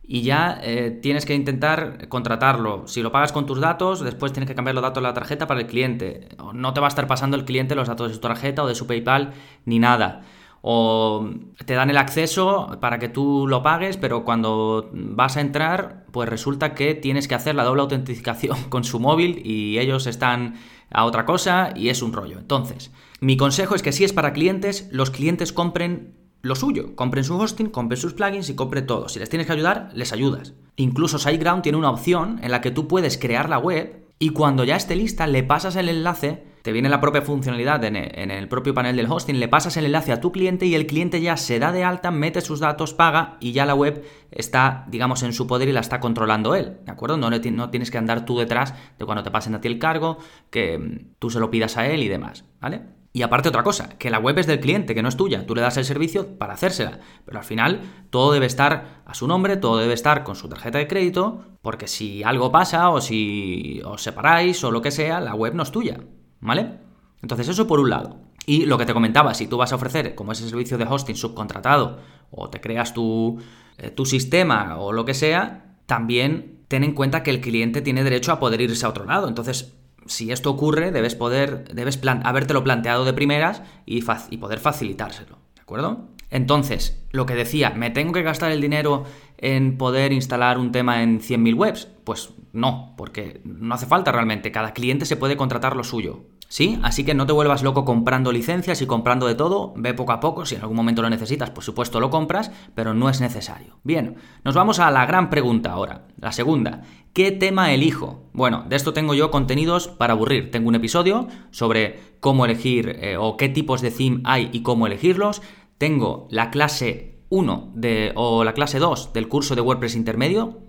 Y 0.05 0.23
ya 0.23 0.61
tienes 1.01 1.25
que 1.25 1.33
intentar 1.33 2.09
contratarlo. 2.09 2.89
Si 2.89 3.03
lo 3.03 3.13
pagas 3.13 3.31
con 3.31 3.47
tus 3.47 3.61
datos, 3.61 4.01
después 4.01 4.33
tienes 4.33 4.49
que 4.49 4.55
cambiar 4.57 4.75
los 4.75 4.83
datos 4.83 5.01
de 5.01 5.09
la 5.09 5.15
tarjeta 5.15 5.47
para 5.47 5.61
el 5.61 5.69
cliente. 5.69 6.29
No 6.53 6.75
te 6.75 6.81
va 6.81 6.89
a 6.89 6.89
estar 6.89 7.07
pasando 7.07 7.37
el 7.37 7.45
cliente 7.45 7.77
los 7.77 7.87
datos 7.87 8.09
de 8.09 8.15
su 8.15 8.21
tarjeta 8.21 8.65
o 8.65 8.67
de 8.67 8.75
su 8.75 8.89
PayPal 8.89 9.33
ni 9.65 9.79
nada 9.79 10.23
o 10.62 11.28
te 11.66 11.75
dan 11.75 11.90
el 11.90 11.97
acceso 11.99 12.78
para 12.81 13.00
que 13.00 13.09
tú 13.09 13.47
lo 13.49 13.62
pagues, 13.62 13.97
pero 13.97 14.25
cuando 14.25 14.88
vas 14.92 15.37
a 15.37 15.40
entrar, 15.40 16.07
pues 16.12 16.28
resulta 16.28 16.73
que 16.75 16.95
tienes 16.95 17.26
que 17.26 17.35
hacer 17.35 17.57
la 17.57 17.64
doble 17.64 17.83
autentificación 17.83 18.57
con 18.71 18.85
su 18.85 19.00
móvil 19.00 19.42
y 19.45 19.78
ellos 19.78 20.07
están 20.07 20.54
a 20.90 21.04
otra 21.04 21.26
cosa 21.26 21.73
y 21.75 21.88
es 21.88 22.00
un 22.00 22.12
rollo. 22.12 22.38
Entonces, 22.38 22.92
mi 23.21 23.37
consejo 23.37 23.75
es 23.75 23.83
que 23.83 23.92
si 23.92 24.04
es 24.04 24.12
para 24.12 24.33
clientes, 24.33 24.88
los 24.92 25.11
clientes 25.11 25.52
compren 25.52 26.14
lo 26.42 26.57
suyo, 26.57 26.97
compren 26.97 27.25
su 27.25 27.38
hosting, 27.38 27.71
compren 27.71 28.00
sus 28.00 28.14
plugins 28.14 28.49
y 28.50 28.57
compren 28.57 28.87
todo. 28.87 29.09
Si 29.09 29.19
les 29.19 29.31
tienes 29.31 29.47
que 29.47 29.52
ayudar, 29.52 29.90
les 29.95 30.12
ayudas. 30.12 30.54
Incluso 30.76 31.19
SiteGround 31.19 31.62
tiene 31.62 31.78
una 31.78 31.90
opción 31.90 32.40
en 32.42 32.50
la 32.50 32.61
que 32.61 32.73
tú 32.73 32.88
puedes 32.88 33.16
crear 33.16 33.49
la 33.49 33.59
web 33.59 34.07
y 34.19 34.31
cuando 34.31 34.64
ya 34.64 34.76
esté 34.76 34.97
lista 34.97 35.26
le 35.26 35.45
pasas 35.45 35.76
el 35.76 35.88
enlace 35.88 36.45
te 36.62 36.73
viene 36.73 36.88
la 36.88 37.00
propia 37.00 37.23
funcionalidad 37.23 37.85
en 37.85 37.97
el, 37.97 38.49
propio 38.49 38.73
panel 38.73 38.97
del 38.97 39.11
hosting, 39.11 39.40
le 39.40 39.49
pasas 39.49 39.76
el 39.76 39.85
enlace 39.85 40.12
a 40.12 40.21
tu 40.21 40.31
cliente 40.31 40.66
y 40.66 40.75
el 40.75 40.87
cliente 40.87 41.21
ya 41.21 41.37
se 41.37 41.59
da 41.59 41.73
de 41.73 41.85
alta, 41.85 42.11
mete 42.11 42.40
sus 42.40 42.61
datos, 42.61 42.95
paga 42.95 43.37
y 43.40 43.52
ya 43.52 43.66
la 43.66 43.75
web 43.75 44.04
está, 44.31 44.87
digamos, 44.88 45.23
en 45.25 45.33
su 45.33 45.47
poder 45.47 45.69
y 45.69 45.73
la 45.73 45.81
está 45.81 46.00
controlando 46.00 46.54
él, 46.54 46.78
¿de 46.85 46.92
acuerdo? 46.92 47.16
No, 47.16 47.31
no 47.31 47.71
tienes 47.71 47.90
que 47.90 47.99
andar 47.99 48.25
tú 48.25 48.38
detrás 48.38 48.75
de 48.99 49.04
cuando 49.04 49.25
te 49.25 49.31
pasen 49.31 49.54
a 49.54 49.61
ti 49.61 49.69
el 49.69 49.78
cargo, 49.78 50.19
que 50.50 50.78
mm, 50.78 51.14
tú 51.19 51.31
se 51.31 51.40
lo 51.40 51.50
pidas 51.50 51.76
a 51.76 51.87
él 51.88 52.02
y 52.02 52.09
demás, 52.09 52.45
¿vale? 52.61 52.83
Y 53.14 53.23
aparte 53.23 53.50
otra 53.50 53.62
cosa, 53.62 53.90
que 53.99 54.09
la 54.09 54.19
web 54.19 54.38
es 54.38 54.47
del 54.47 54.61
cliente, 54.61 54.95
que 54.95 55.02
no 55.02 55.09
es 55.09 55.19
tuya, 55.19 55.45
tú 55.45 55.54
le 55.54 55.61
das 55.61 55.76
el 55.76 55.85
servicio 55.85 56.38
para 56.38 56.54
hacérsela, 56.54 57.00
pero 57.26 57.38
al 57.38 57.45
final 57.45 58.07
todo 58.09 58.33
debe 58.33 58.47
estar 58.47 59.02
a 59.04 59.14
su 59.14 59.26
nombre, 59.26 59.59
todo 59.59 59.76
debe 59.76 59.92
estar 59.92 60.25
con 60.25 60.35
su 60.35 60.49
tarjeta 60.49 60.78
de 60.78 60.88
crédito, 60.88 61.45
porque 61.61 61.88
si 61.88 62.23
algo 62.23 62.50
pasa 62.50 62.88
o 62.88 63.02
si 63.02 63.83
os 63.85 64.02
separáis 64.02 64.64
o 64.64 64.71
lo 64.71 64.81
que 64.81 64.90
sea, 64.90 65.21
la 65.21 65.35
web 65.35 65.54
no 65.54 65.62
es 65.62 65.71
tuya, 65.71 65.99
¿vale? 66.43 66.79
Entonces 67.23 67.49
eso 67.49 67.67
por 67.67 67.81
un 67.81 67.89
lado. 67.89 68.19
Y 68.45 68.67
lo 68.67 68.77
que 68.77 68.85
te 68.85 68.93
comentaba, 68.93 69.33
si 69.35 69.47
tú 69.47 69.57
vas 69.57 69.73
a 69.73 69.77
ofrecer 69.77 70.15
como 70.15 70.33
ese 70.33 70.49
servicio 70.49 70.77
de 70.77 70.85
hosting 70.85 71.17
subcontratado 71.17 72.01
o 72.31 72.51
te 72.51 72.61
creas 72.61 72.93
tu, 72.93 73.39
eh, 73.79 73.91
tu 73.91 74.05
sistema 74.05 74.77
o 74.79 74.93
lo 74.93 75.05
que 75.05 75.15
sea, 75.15 75.77
también 75.87 76.65
ten 76.69 76.85
en 76.85 76.93
cuenta 76.93 77.23
que 77.23 77.31
el 77.31 77.41
cliente 77.41 77.81
tiene 77.81 78.03
derecho 78.03 78.33
a 78.33 78.41
poder 78.41 78.61
irse 78.61 78.85
a 78.85 78.89
otro 78.89 79.05
lado. 79.05 79.29
Entonces, 79.29 79.75
si 80.07 80.33
esto 80.33 80.51
ocurre, 80.51 80.91
debes 80.91 81.15
poder, 81.15 81.73
debes 81.73 82.01
habértelo 82.25 82.65
planteado 82.65 83.05
de 83.05 83.13
primeras 83.13 83.63
y, 83.87 84.05
y 84.31 84.37
poder 84.39 84.59
facilitárselo, 84.59 85.39
¿de 85.55 85.63
acuerdo? 85.63 86.09
Entonces, 86.31 87.05
lo 87.13 87.27
que 87.27 87.35
decía, 87.35 87.71
¿me 87.71 87.91
tengo 87.91 88.13
que 88.13 88.23
gastar 88.23 88.51
el 88.51 88.61
dinero 88.61 89.05
en 89.37 89.77
poder 89.77 90.13
instalar 90.13 90.59
un 90.59 90.73
tema 90.73 91.03
en 91.03 91.21
100.000 91.21 91.55
webs? 91.55 91.89
Pues 92.04 92.35
no, 92.52 92.94
porque 92.97 93.40
no 93.44 93.75
hace 93.75 93.87
falta 93.87 94.12
realmente, 94.12 94.52
cada 94.52 94.73
cliente 94.73 95.06
se 95.06 95.16
puede 95.16 95.37
contratar 95.37 95.76
lo 95.76 95.85
suyo. 95.85 96.25
¿Sí? 96.49 96.78
Así 96.82 97.02
que 97.02 97.14
no 97.14 97.25
te 97.25 97.32
vuelvas 97.32 97.62
loco 97.62 97.87
comprando 97.87 98.30
licencias 98.30 98.82
y 98.82 98.87
comprando 98.87 99.26
de 99.26 99.35
todo, 99.35 99.73
ve 99.75 99.94
poco 99.94 100.12
a 100.12 100.21
poco, 100.21 100.44
si 100.44 100.54
en 100.54 100.61
algún 100.61 100.76
momento 100.76 101.00
lo 101.00 101.09
necesitas, 101.09 101.49
por 101.49 101.64
supuesto 101.64 101.99
lo 101.99 102.11
compras, 102.11 102.50
pero 102.75 102.92
no 102.92 103.09
es 103.09 103.23
necesario. 103.23 103.78
Bien, 103.85 104.16
nos 104.44 104.54
vamos 104.54 104.78
a 104.78 104.90
la 104.90 105.06
gran 105.06 105.30
pregunta 105.30 105.73
ahora, 105.73 106.09
la 106.18 106.30
segunda. 106.30 106.82
¿Qué 107.14 107.30
tema 107.30 107.73
elijo? 107.73 108.28
Bueno, 108.35 108.66
de 108.68 108.76
esto 108.76 108.92
tengo 108.92 109.14
yo 109.14 109.30
contenidos 109.30 109.88
para 109.88 110.12
aburrir. 110.12 110.50
Tengo 110.50 110.68
un 110.68 110.75
episodio 110.75 111.26
sobre 111.52 112.16
cómo 112.21 112.44
elegir 112.44 112.99
eh, 113.00 113.16
o 113.18 113.38
qué 113.38 113.49
tipos 113.49 113.80
de 113.80 113.90
theme 113.90 114.21
hay 114.25 114.50
y 114.52 114.62
cómo 114.62 114.87
elegirlos. 114.87 115.40
Tengo 115.78 116.28
la 116.30 116.50
clase 116.50 117.25
1 117.32 117.73
de, 117.75 118.12
o 118.14 118.44
la 118.44 118.52
clase 118.52 118.78
2 118.78 119.14
del 119.14 119.26
curso 119.26 119.54
de 119.54 119.62
WordPress 119.62 119.97
intermedio, 119.97 120.61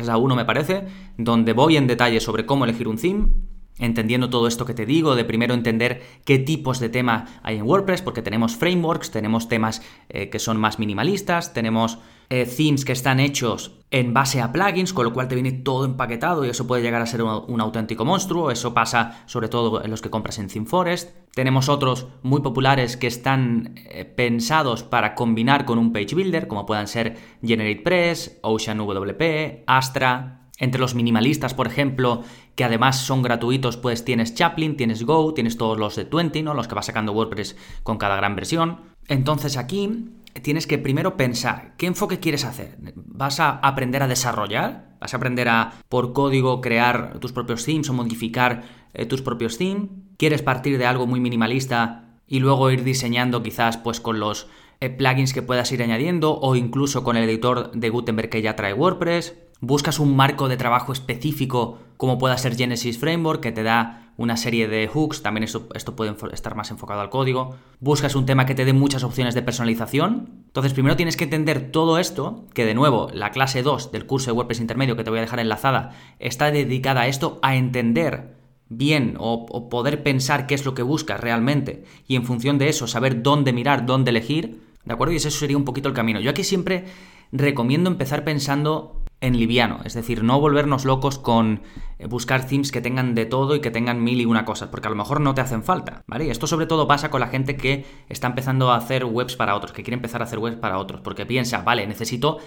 es 0.00 0.06
la 0.06 0.16
1 0.16 0.34
me 0.36 0.44
parece, 0.44 0.86
donde 1.16 1.52
voy 1.52 1.76
en 1.76 1.86
detalle 1.86 2.20
sobre 2.20 2.46
cómo 2.46 2.64
elegir 2.64 2.88
un 2.88 2.96
theme 2.96 3.28
entendiendo 3.78 4.30
todo 4.30 4.46
esto 4.46 4.64
que 4.64 4.74
te 4.74 4.86
digo, 4.86 5.14
de 5.14 5.24
primero 5.24 5.54
entender 5.54 6.02
qué 6.24 6.38
tipos 6.38 6.80
de 6.80 6.88
tema 6.88 7.26
hay 7.42 7.56
en 7.56 7.64
WordPress, 7.64 8.02
porque 8.02 8.22
tenemos 8.22 8.56
frameworks, 8.56 9.10
tenemos 9.10 9.48
temas 9.48 9.82
eh, 10.08 10.30
que 10.30 10.38
son 10.38 10.58
más 10.58 10.78
minimalistas, 10.78 11.52
tenemos 11.52 11.98
eh, 12.34 12.46
themes 12.46 12.86
que 12.86 12.92
están 12.92 13.20
hechos 13.20 13.72
en 13.90 14.14
base 14.14 14.40
a 14.40 14.52
plugins, 14.52 14.94
con 14.94 15.04
lo 15.04 15.12
cual 15.12 15.28
te 15.28 15.34
viene 15.34 15.52
todo 15.52 15.84
empaquetado 15.84 16.46
y 16.46 16.48
eso 16.48 16.66
puede 16.66 16.82
llegar 16.82 17.02
a 17.02 17.06
ser 17.06 17.22
un, 17.22 17.60
auténtico 17.60 18.06
monstruo. 18.06 18.50
Eso 18.50 18.72
pasa 18.72 19.22
sobre 19.26 19.48
todo 19.48 19.84
en 19.84 19.90
los 19.90 20.00
que 20.00 20.08
compras 20.08 20.38
en 20.38 20.48
ThemeForest. 20.48 21.14
Tenemos 21.34 21.68
otros 21.68 22.06
muy 22.22 22.40
populares 22.40 22.96
que 22.96 23.06
están 23.06 23.74
eh, 23.76 24.06
pensados 24.06 24.82
para 24.82 25.14
combinar 25.14 25.66
con 25.66 25.78
un 25.78 25.92
page 25.92 26.14
builder, 26.14 26.48
como 26.48 26.64
puedan 26.64 26.88
ser 26.88 27.18
GeneratePress, 27.42 28.38
OceanWP, 28.40 29.64
Astra, 29.66 30.41
entre 30.62 30.80
los 30.80 30.94
minimalistas, 30.94 31.54
por 31.54 31.66
ejemplo, 31.66 32.22
que 32.54 32.62
además 32.62 33.00
son 33.00 33.20
gratuitos, 33.20 33.76
pues 33.76 34.04
tienes 34.04 34.36
Chaplin, 34.36 34.76
tienes 34.76 35.04
Go, 35.04 35.34
tienes 35.34 35.56
todos 35.56 35.76
los 35.76 35.96
de 35.96 36.04
20, 36.04 36.40
¿no? 36.44 36.54
Los 36.54 36.68
que 36.68 36.76
va 36.76 36.82
sacando 36.82 37.10
WordPress 37.10 37.56
con 37.82 37.98
cada 37.98 38.14
gran 38.14 38.36
versión. 38.36 38.78
Entonces 39.08 39.56
aquí 39.56 40.10
tienes 40.40 40.68
que 40.68 40.78
primero 40.78 41.16
pensar, 41.16 41.74
¿qué 41.76 41.86
enfoque 41.86 42.20
quieres 42.20 42.44
hacer? 42.44 42.76
¿Vas 42.94 43.40
a 43.40 43.58
aprender 43.58 44.04
a 44.04 44.08
desarrollar? 44.08 44.96
¿Vas 45.00 45.12
a 45.12 45.16
aprender 45.16 45.48
a, 45.48 45.72
por 45.88 46.12
código, 46.12 46.60
crear 46.60 47.18
tus 47.18 47.32
propios 47.32 47.64
themes 47.64 47.90
o 47.90 47.92
modificar 47.92 48.62
eh, 48.94 49.04
tus 49.04 49.20
propios 49.20 49.58
themes? 49.58 49.90
¿Quieres 50.16 50.42
partir 50.42 50.78
de 50.78 50.86
algo 50.86 51.08
muy 51.08 51.18
minimalista 51.18 52.20
y 52.28 52.38
luego 52.38 52.70
ir 52.70 52.84
diseñando 52.84 53.42
quizás 53.42 53.78
pues 53.78 53.98
con 53.98 54.20
los 54.20 54.46
eh, 54.78 54.90
plugins 54.90 55.32
que 55.32 55.42
puedas 55.42 55.72
ir 55.72 55.82
añadiendo 55.82 56.38
o 56.38 56.54
incluso 56.54 57.02
con 57.02 57.16
el 57.16 57.28
editor 57.28 57.72
de 57.72 57.90
Gutenberg 57.90 58.30
que 58.30 58.42
ya 58.42 58.54
trae 58.54 58.74
WordPress? 58.74 59.34
Buscas 59.62 60.00
un 60.00 60.14
marco 60.14 60.48
de 60.48 60.56
trabajo 60.58 60.92
específico 60.92 61.78
como 61.96 62.18
pueda 62.18 62.36
ser 62.36 62.56
Genesis 62.56 62.98
Framework, 62.98 63.40
que 63.40 63.52
te 63.52 63.62
da 63.62 64.12
una 64.16 64.36
serie 64.36 64.66
de 64.66 64.88
hooks, 64.88 65.22
también 65.22 65.44
esto, 65.44 65.68
esto, 65.74 65.94
puede 65.96 66.14
estar 66.32 66.56
más 66.56 66.70
enfocado 66.72 67.00
al 67.00 67.10
código. 67.10 67.54
Buscas 67.78 68.16
un 68.16 68.26
tema 68.26 68.44
que 68.44 68.56
te 68.56 68.64
dé 68.64 68.72
muchas 68.72 69.04
opciones 69.04 69.34
de 69.34 69.42
personalización. 69.42 70.28
Entonces, 70.46 70.74
primero 70.74 70.96
tienes 70.96 71.16
que 71.16 71.24
entender 71.24 71.70
todo 71.70 71.98
esto, 71.98 72.44
que 72.54 72.66
de 72.66 72.74
nuevo, 72.74 73.08
la 73.14 73.30
clase 73.30 73.62
2 73.62 73.92
del 73.92 74.04
curso 74.04 74.30
de 74.30 74.36
WordPress 74.36 74.60
intermedio 74.60 74.96
que 74.96 75.04
te 75.04 75.10
voy 75.10 75.20
a 75.20 75.22
dejar 75.22 75.38
enlazada, 75.38 75.92
está 76.18 76.50
dedicada 76.50 77.02
a 77.02 77.06
esto, 77.06 77.38
a 77.40 77.54
entender 77.54 78.34
bien 78.68 79.14
o, 79.18 79.46
o 79.48 79.68
poder 79.68 80.02
pensar 80.02 80.46
qué 80.46 80.54
es 80.54 80.64
lo 80.64 80.74
que 80.74 80.82
buscas 80.82 81.20
realmente 81.20 81.84
y 82.08 82.16
en 82.16 82.24
función 82.24 82.58
de 82.58 82.68
eso 82.68 82.86
saber 82.88 83.22
dónde 83.22 83.52
mirar, 83.52 83.86
dónde 83.86 84.10
elegir. 84.10 84.60
¿De 84.84 84.92
acuerdo? 84.92 85.12
Y 85.12 85.18
eso 85.18 85.30
sería 85.30 85.56
un 85.56 85.64
poquito 85.64 85.88
el 85.88 85.94
camino. 85.94 86.18
Yo 86.18 86.30
aquí 86.30 86.42
siempre 86.42 86.86
recomiendo 87.30 87.88
empezar 87.88 88.24
pensando 88.24 89.01
en 89.22 89.38
liviano, 89.38 89.80
es 89.84 89.94
decir, 89.94 90.24
no 90.24 90.40
volvernos 90.40 90.84
locos 90.84 91.18
con 91.18 91.62
eh, 91.98 92.06
buscar 92.06 92.46
themes 92.46 92.72
que 92.72 92.80
tengan 92.80 93.14
de 93.14 93.24
todo 93.24 93.54
y 93.54 93.60
que 93.60 93.70
tengan 93.70 94.02
mil 94.02 94.20
y 94.20 94.24
una 94.26 94.44
cosas, 94.44 94.68
porque 94.68 94.88
a 94.88 94.90
lo 94.90 94.96
mejor 94.96 95.20
no 95.20 95.32
te 95.32 95.40
hacen 95.40 95.62
falta, 95.62 96.02
¿vale? 96.06 96.28
Esto 96.30 96.46
sobre 96.46 96.66
todo 96.66 96.88
pasa 96.88 97.08
con 97.08 97.20
la 97.20 97.28
gente 97.28 97.56
que 97.56 97.86
está 98.08 98.26
empezando 98.26 98.72
a 98.72 98.76
hacer 98.76 99.04
webs 99.04 99.36
para 99.36 99.54
otros, 99.54 99.72
que 99.72 99.84
quiere 99.84 99.94
empezar 99.94 100.20
a 100.20 100.24
hacer 100.24 100.40
webs 100.40 100.56
para 100.56 100.76
otros, 100.76 101.00
porque 101.00 101.24
piensa, 101.24 101.62
vale, 101.62 101.86
necesito 101.86 102.38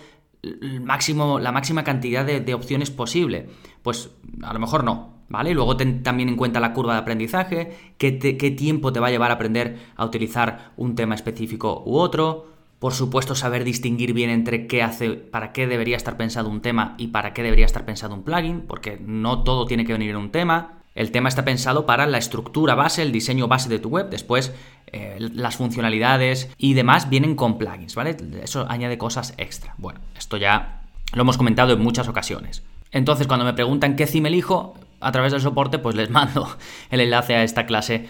máximo, 0.82 1.40
la 1.40 1.52
máxima 1.52 1.84
cantidad 1.84 2.26
de, 2.26 2.54
opciones 2.54 2.92
posible. 2.92 3.48
Pues 3.82 4.12
a 4.44 4.54
lo 4.54 4.60
mejor 4.60 4.84
no, 4.84 5.22
¿vale? 5.30 5.54
Luego 5.54 5.78
ten 5.78 6.04
también 6.04 6.28
en 6.30 6.36
cuenta 6.36 6.60
la 6.60 6.74
curva 6.74 6.94
de 6.94 7.00
aprendizaje, 7.00 7.94
qué, 7.98 8.20
qué 8.20 8.52
tiempo 8.52 8.92
te 8.92 9.00
va 9.00 9.08
a 9.08 9.12
llevar 9.12 9.32
a 9.32 9.36
aprender 9.36 9.78
a 9.96 10.06
utilizar 10.06 10.74
un 10.76 10.96
tema 10.96 11.16
específico 11.16 11.84
u 11.86 11.98
otro, 11.98 12.55
por 12.86 12.94
supuesto, 12.94 13.34
saber 13.34 13.64
distinguir 13.64 14.14
bien 14.14 14.30
entre 14.30 14.68
qué 14.68 14.84
hace, 14.84 15.10
para 15.10 15.54
qué 15.54 15.66
debería 15.66 15.98
estar 15.98 16.18
pensado 16.18 16.52
un 16.52 16.62
tema 16.62 16.94
y 17.00 17.08
para 17.08 17.34
qué 17.34 17.42
debería 17.42 17.66
estar 17.66 17.84
pensado 17.84 18.14
un 18.14 18.22
plugin, 18.22 18.62
porque 18.62 19.00
no 19.04 19.42
todo 19.42 19.66
tiene 19.66 19.86
que 19.86 19.94
venir 19.94 20.12
en 20.12 20.18
un 20.18 20.30
tema. 20.30 20.84
El 20.94 21.10
tema 21.10 21.28
está 21.28 21.44
pensado 21.44 21.88
para 21.88 22.06
la 22.06 22.20
estructura 22.20 22.76
base, 22.76 23.02
el 23.02 23.12
diseño 23.12 23.48
base 23.48 23.70
de 23.70 23.80
tu 23.80 23.90
web. 23.90 24.12
Después, 24.12 24.54
eh, 24.92 25.18
las 25.20 25.56
funcionalidades 25.56 26.52
y 26.60 26.76
demás 26.76 27.10
vienen 27.10 27.34
con 27.36 27.58
plugins, 27.58 27.96
¿vale? 27.96 28.18
Eso 28.44 28.68
añade 28.70 29.00
cosas 29.00 29.34
extra. 29.40 29.74
Bueno, 29.80 30.02
esto 30.16 30.38
ya 30.38 30.84
lo 31.16 31.24
hemos 31.24 31.38
comentado 31.38 31.74
en 31.74 31.82
muchas 31.82 32.08
ocasiones. 32.08 32.62
Entonces, 32.92 33.26
cuando 33.26 33.46
me 33.46 33.54
preguntan 33.54 33.96
qué 33.96 34.06
theme 34.06 34.30
elijo, 34.30 34.76
a 35.00 35.12
través 35.12 35.32
del 35.32 35.42
soporte, 35.42 35.80
pues 35.80 35.96
les 35.96 36.10
mando 36.12 36.56
el 36.92 37.00
enlace 37.00 37.34
a 37.34 37.42
esta 37.42 37.66
clase 37.66 38.06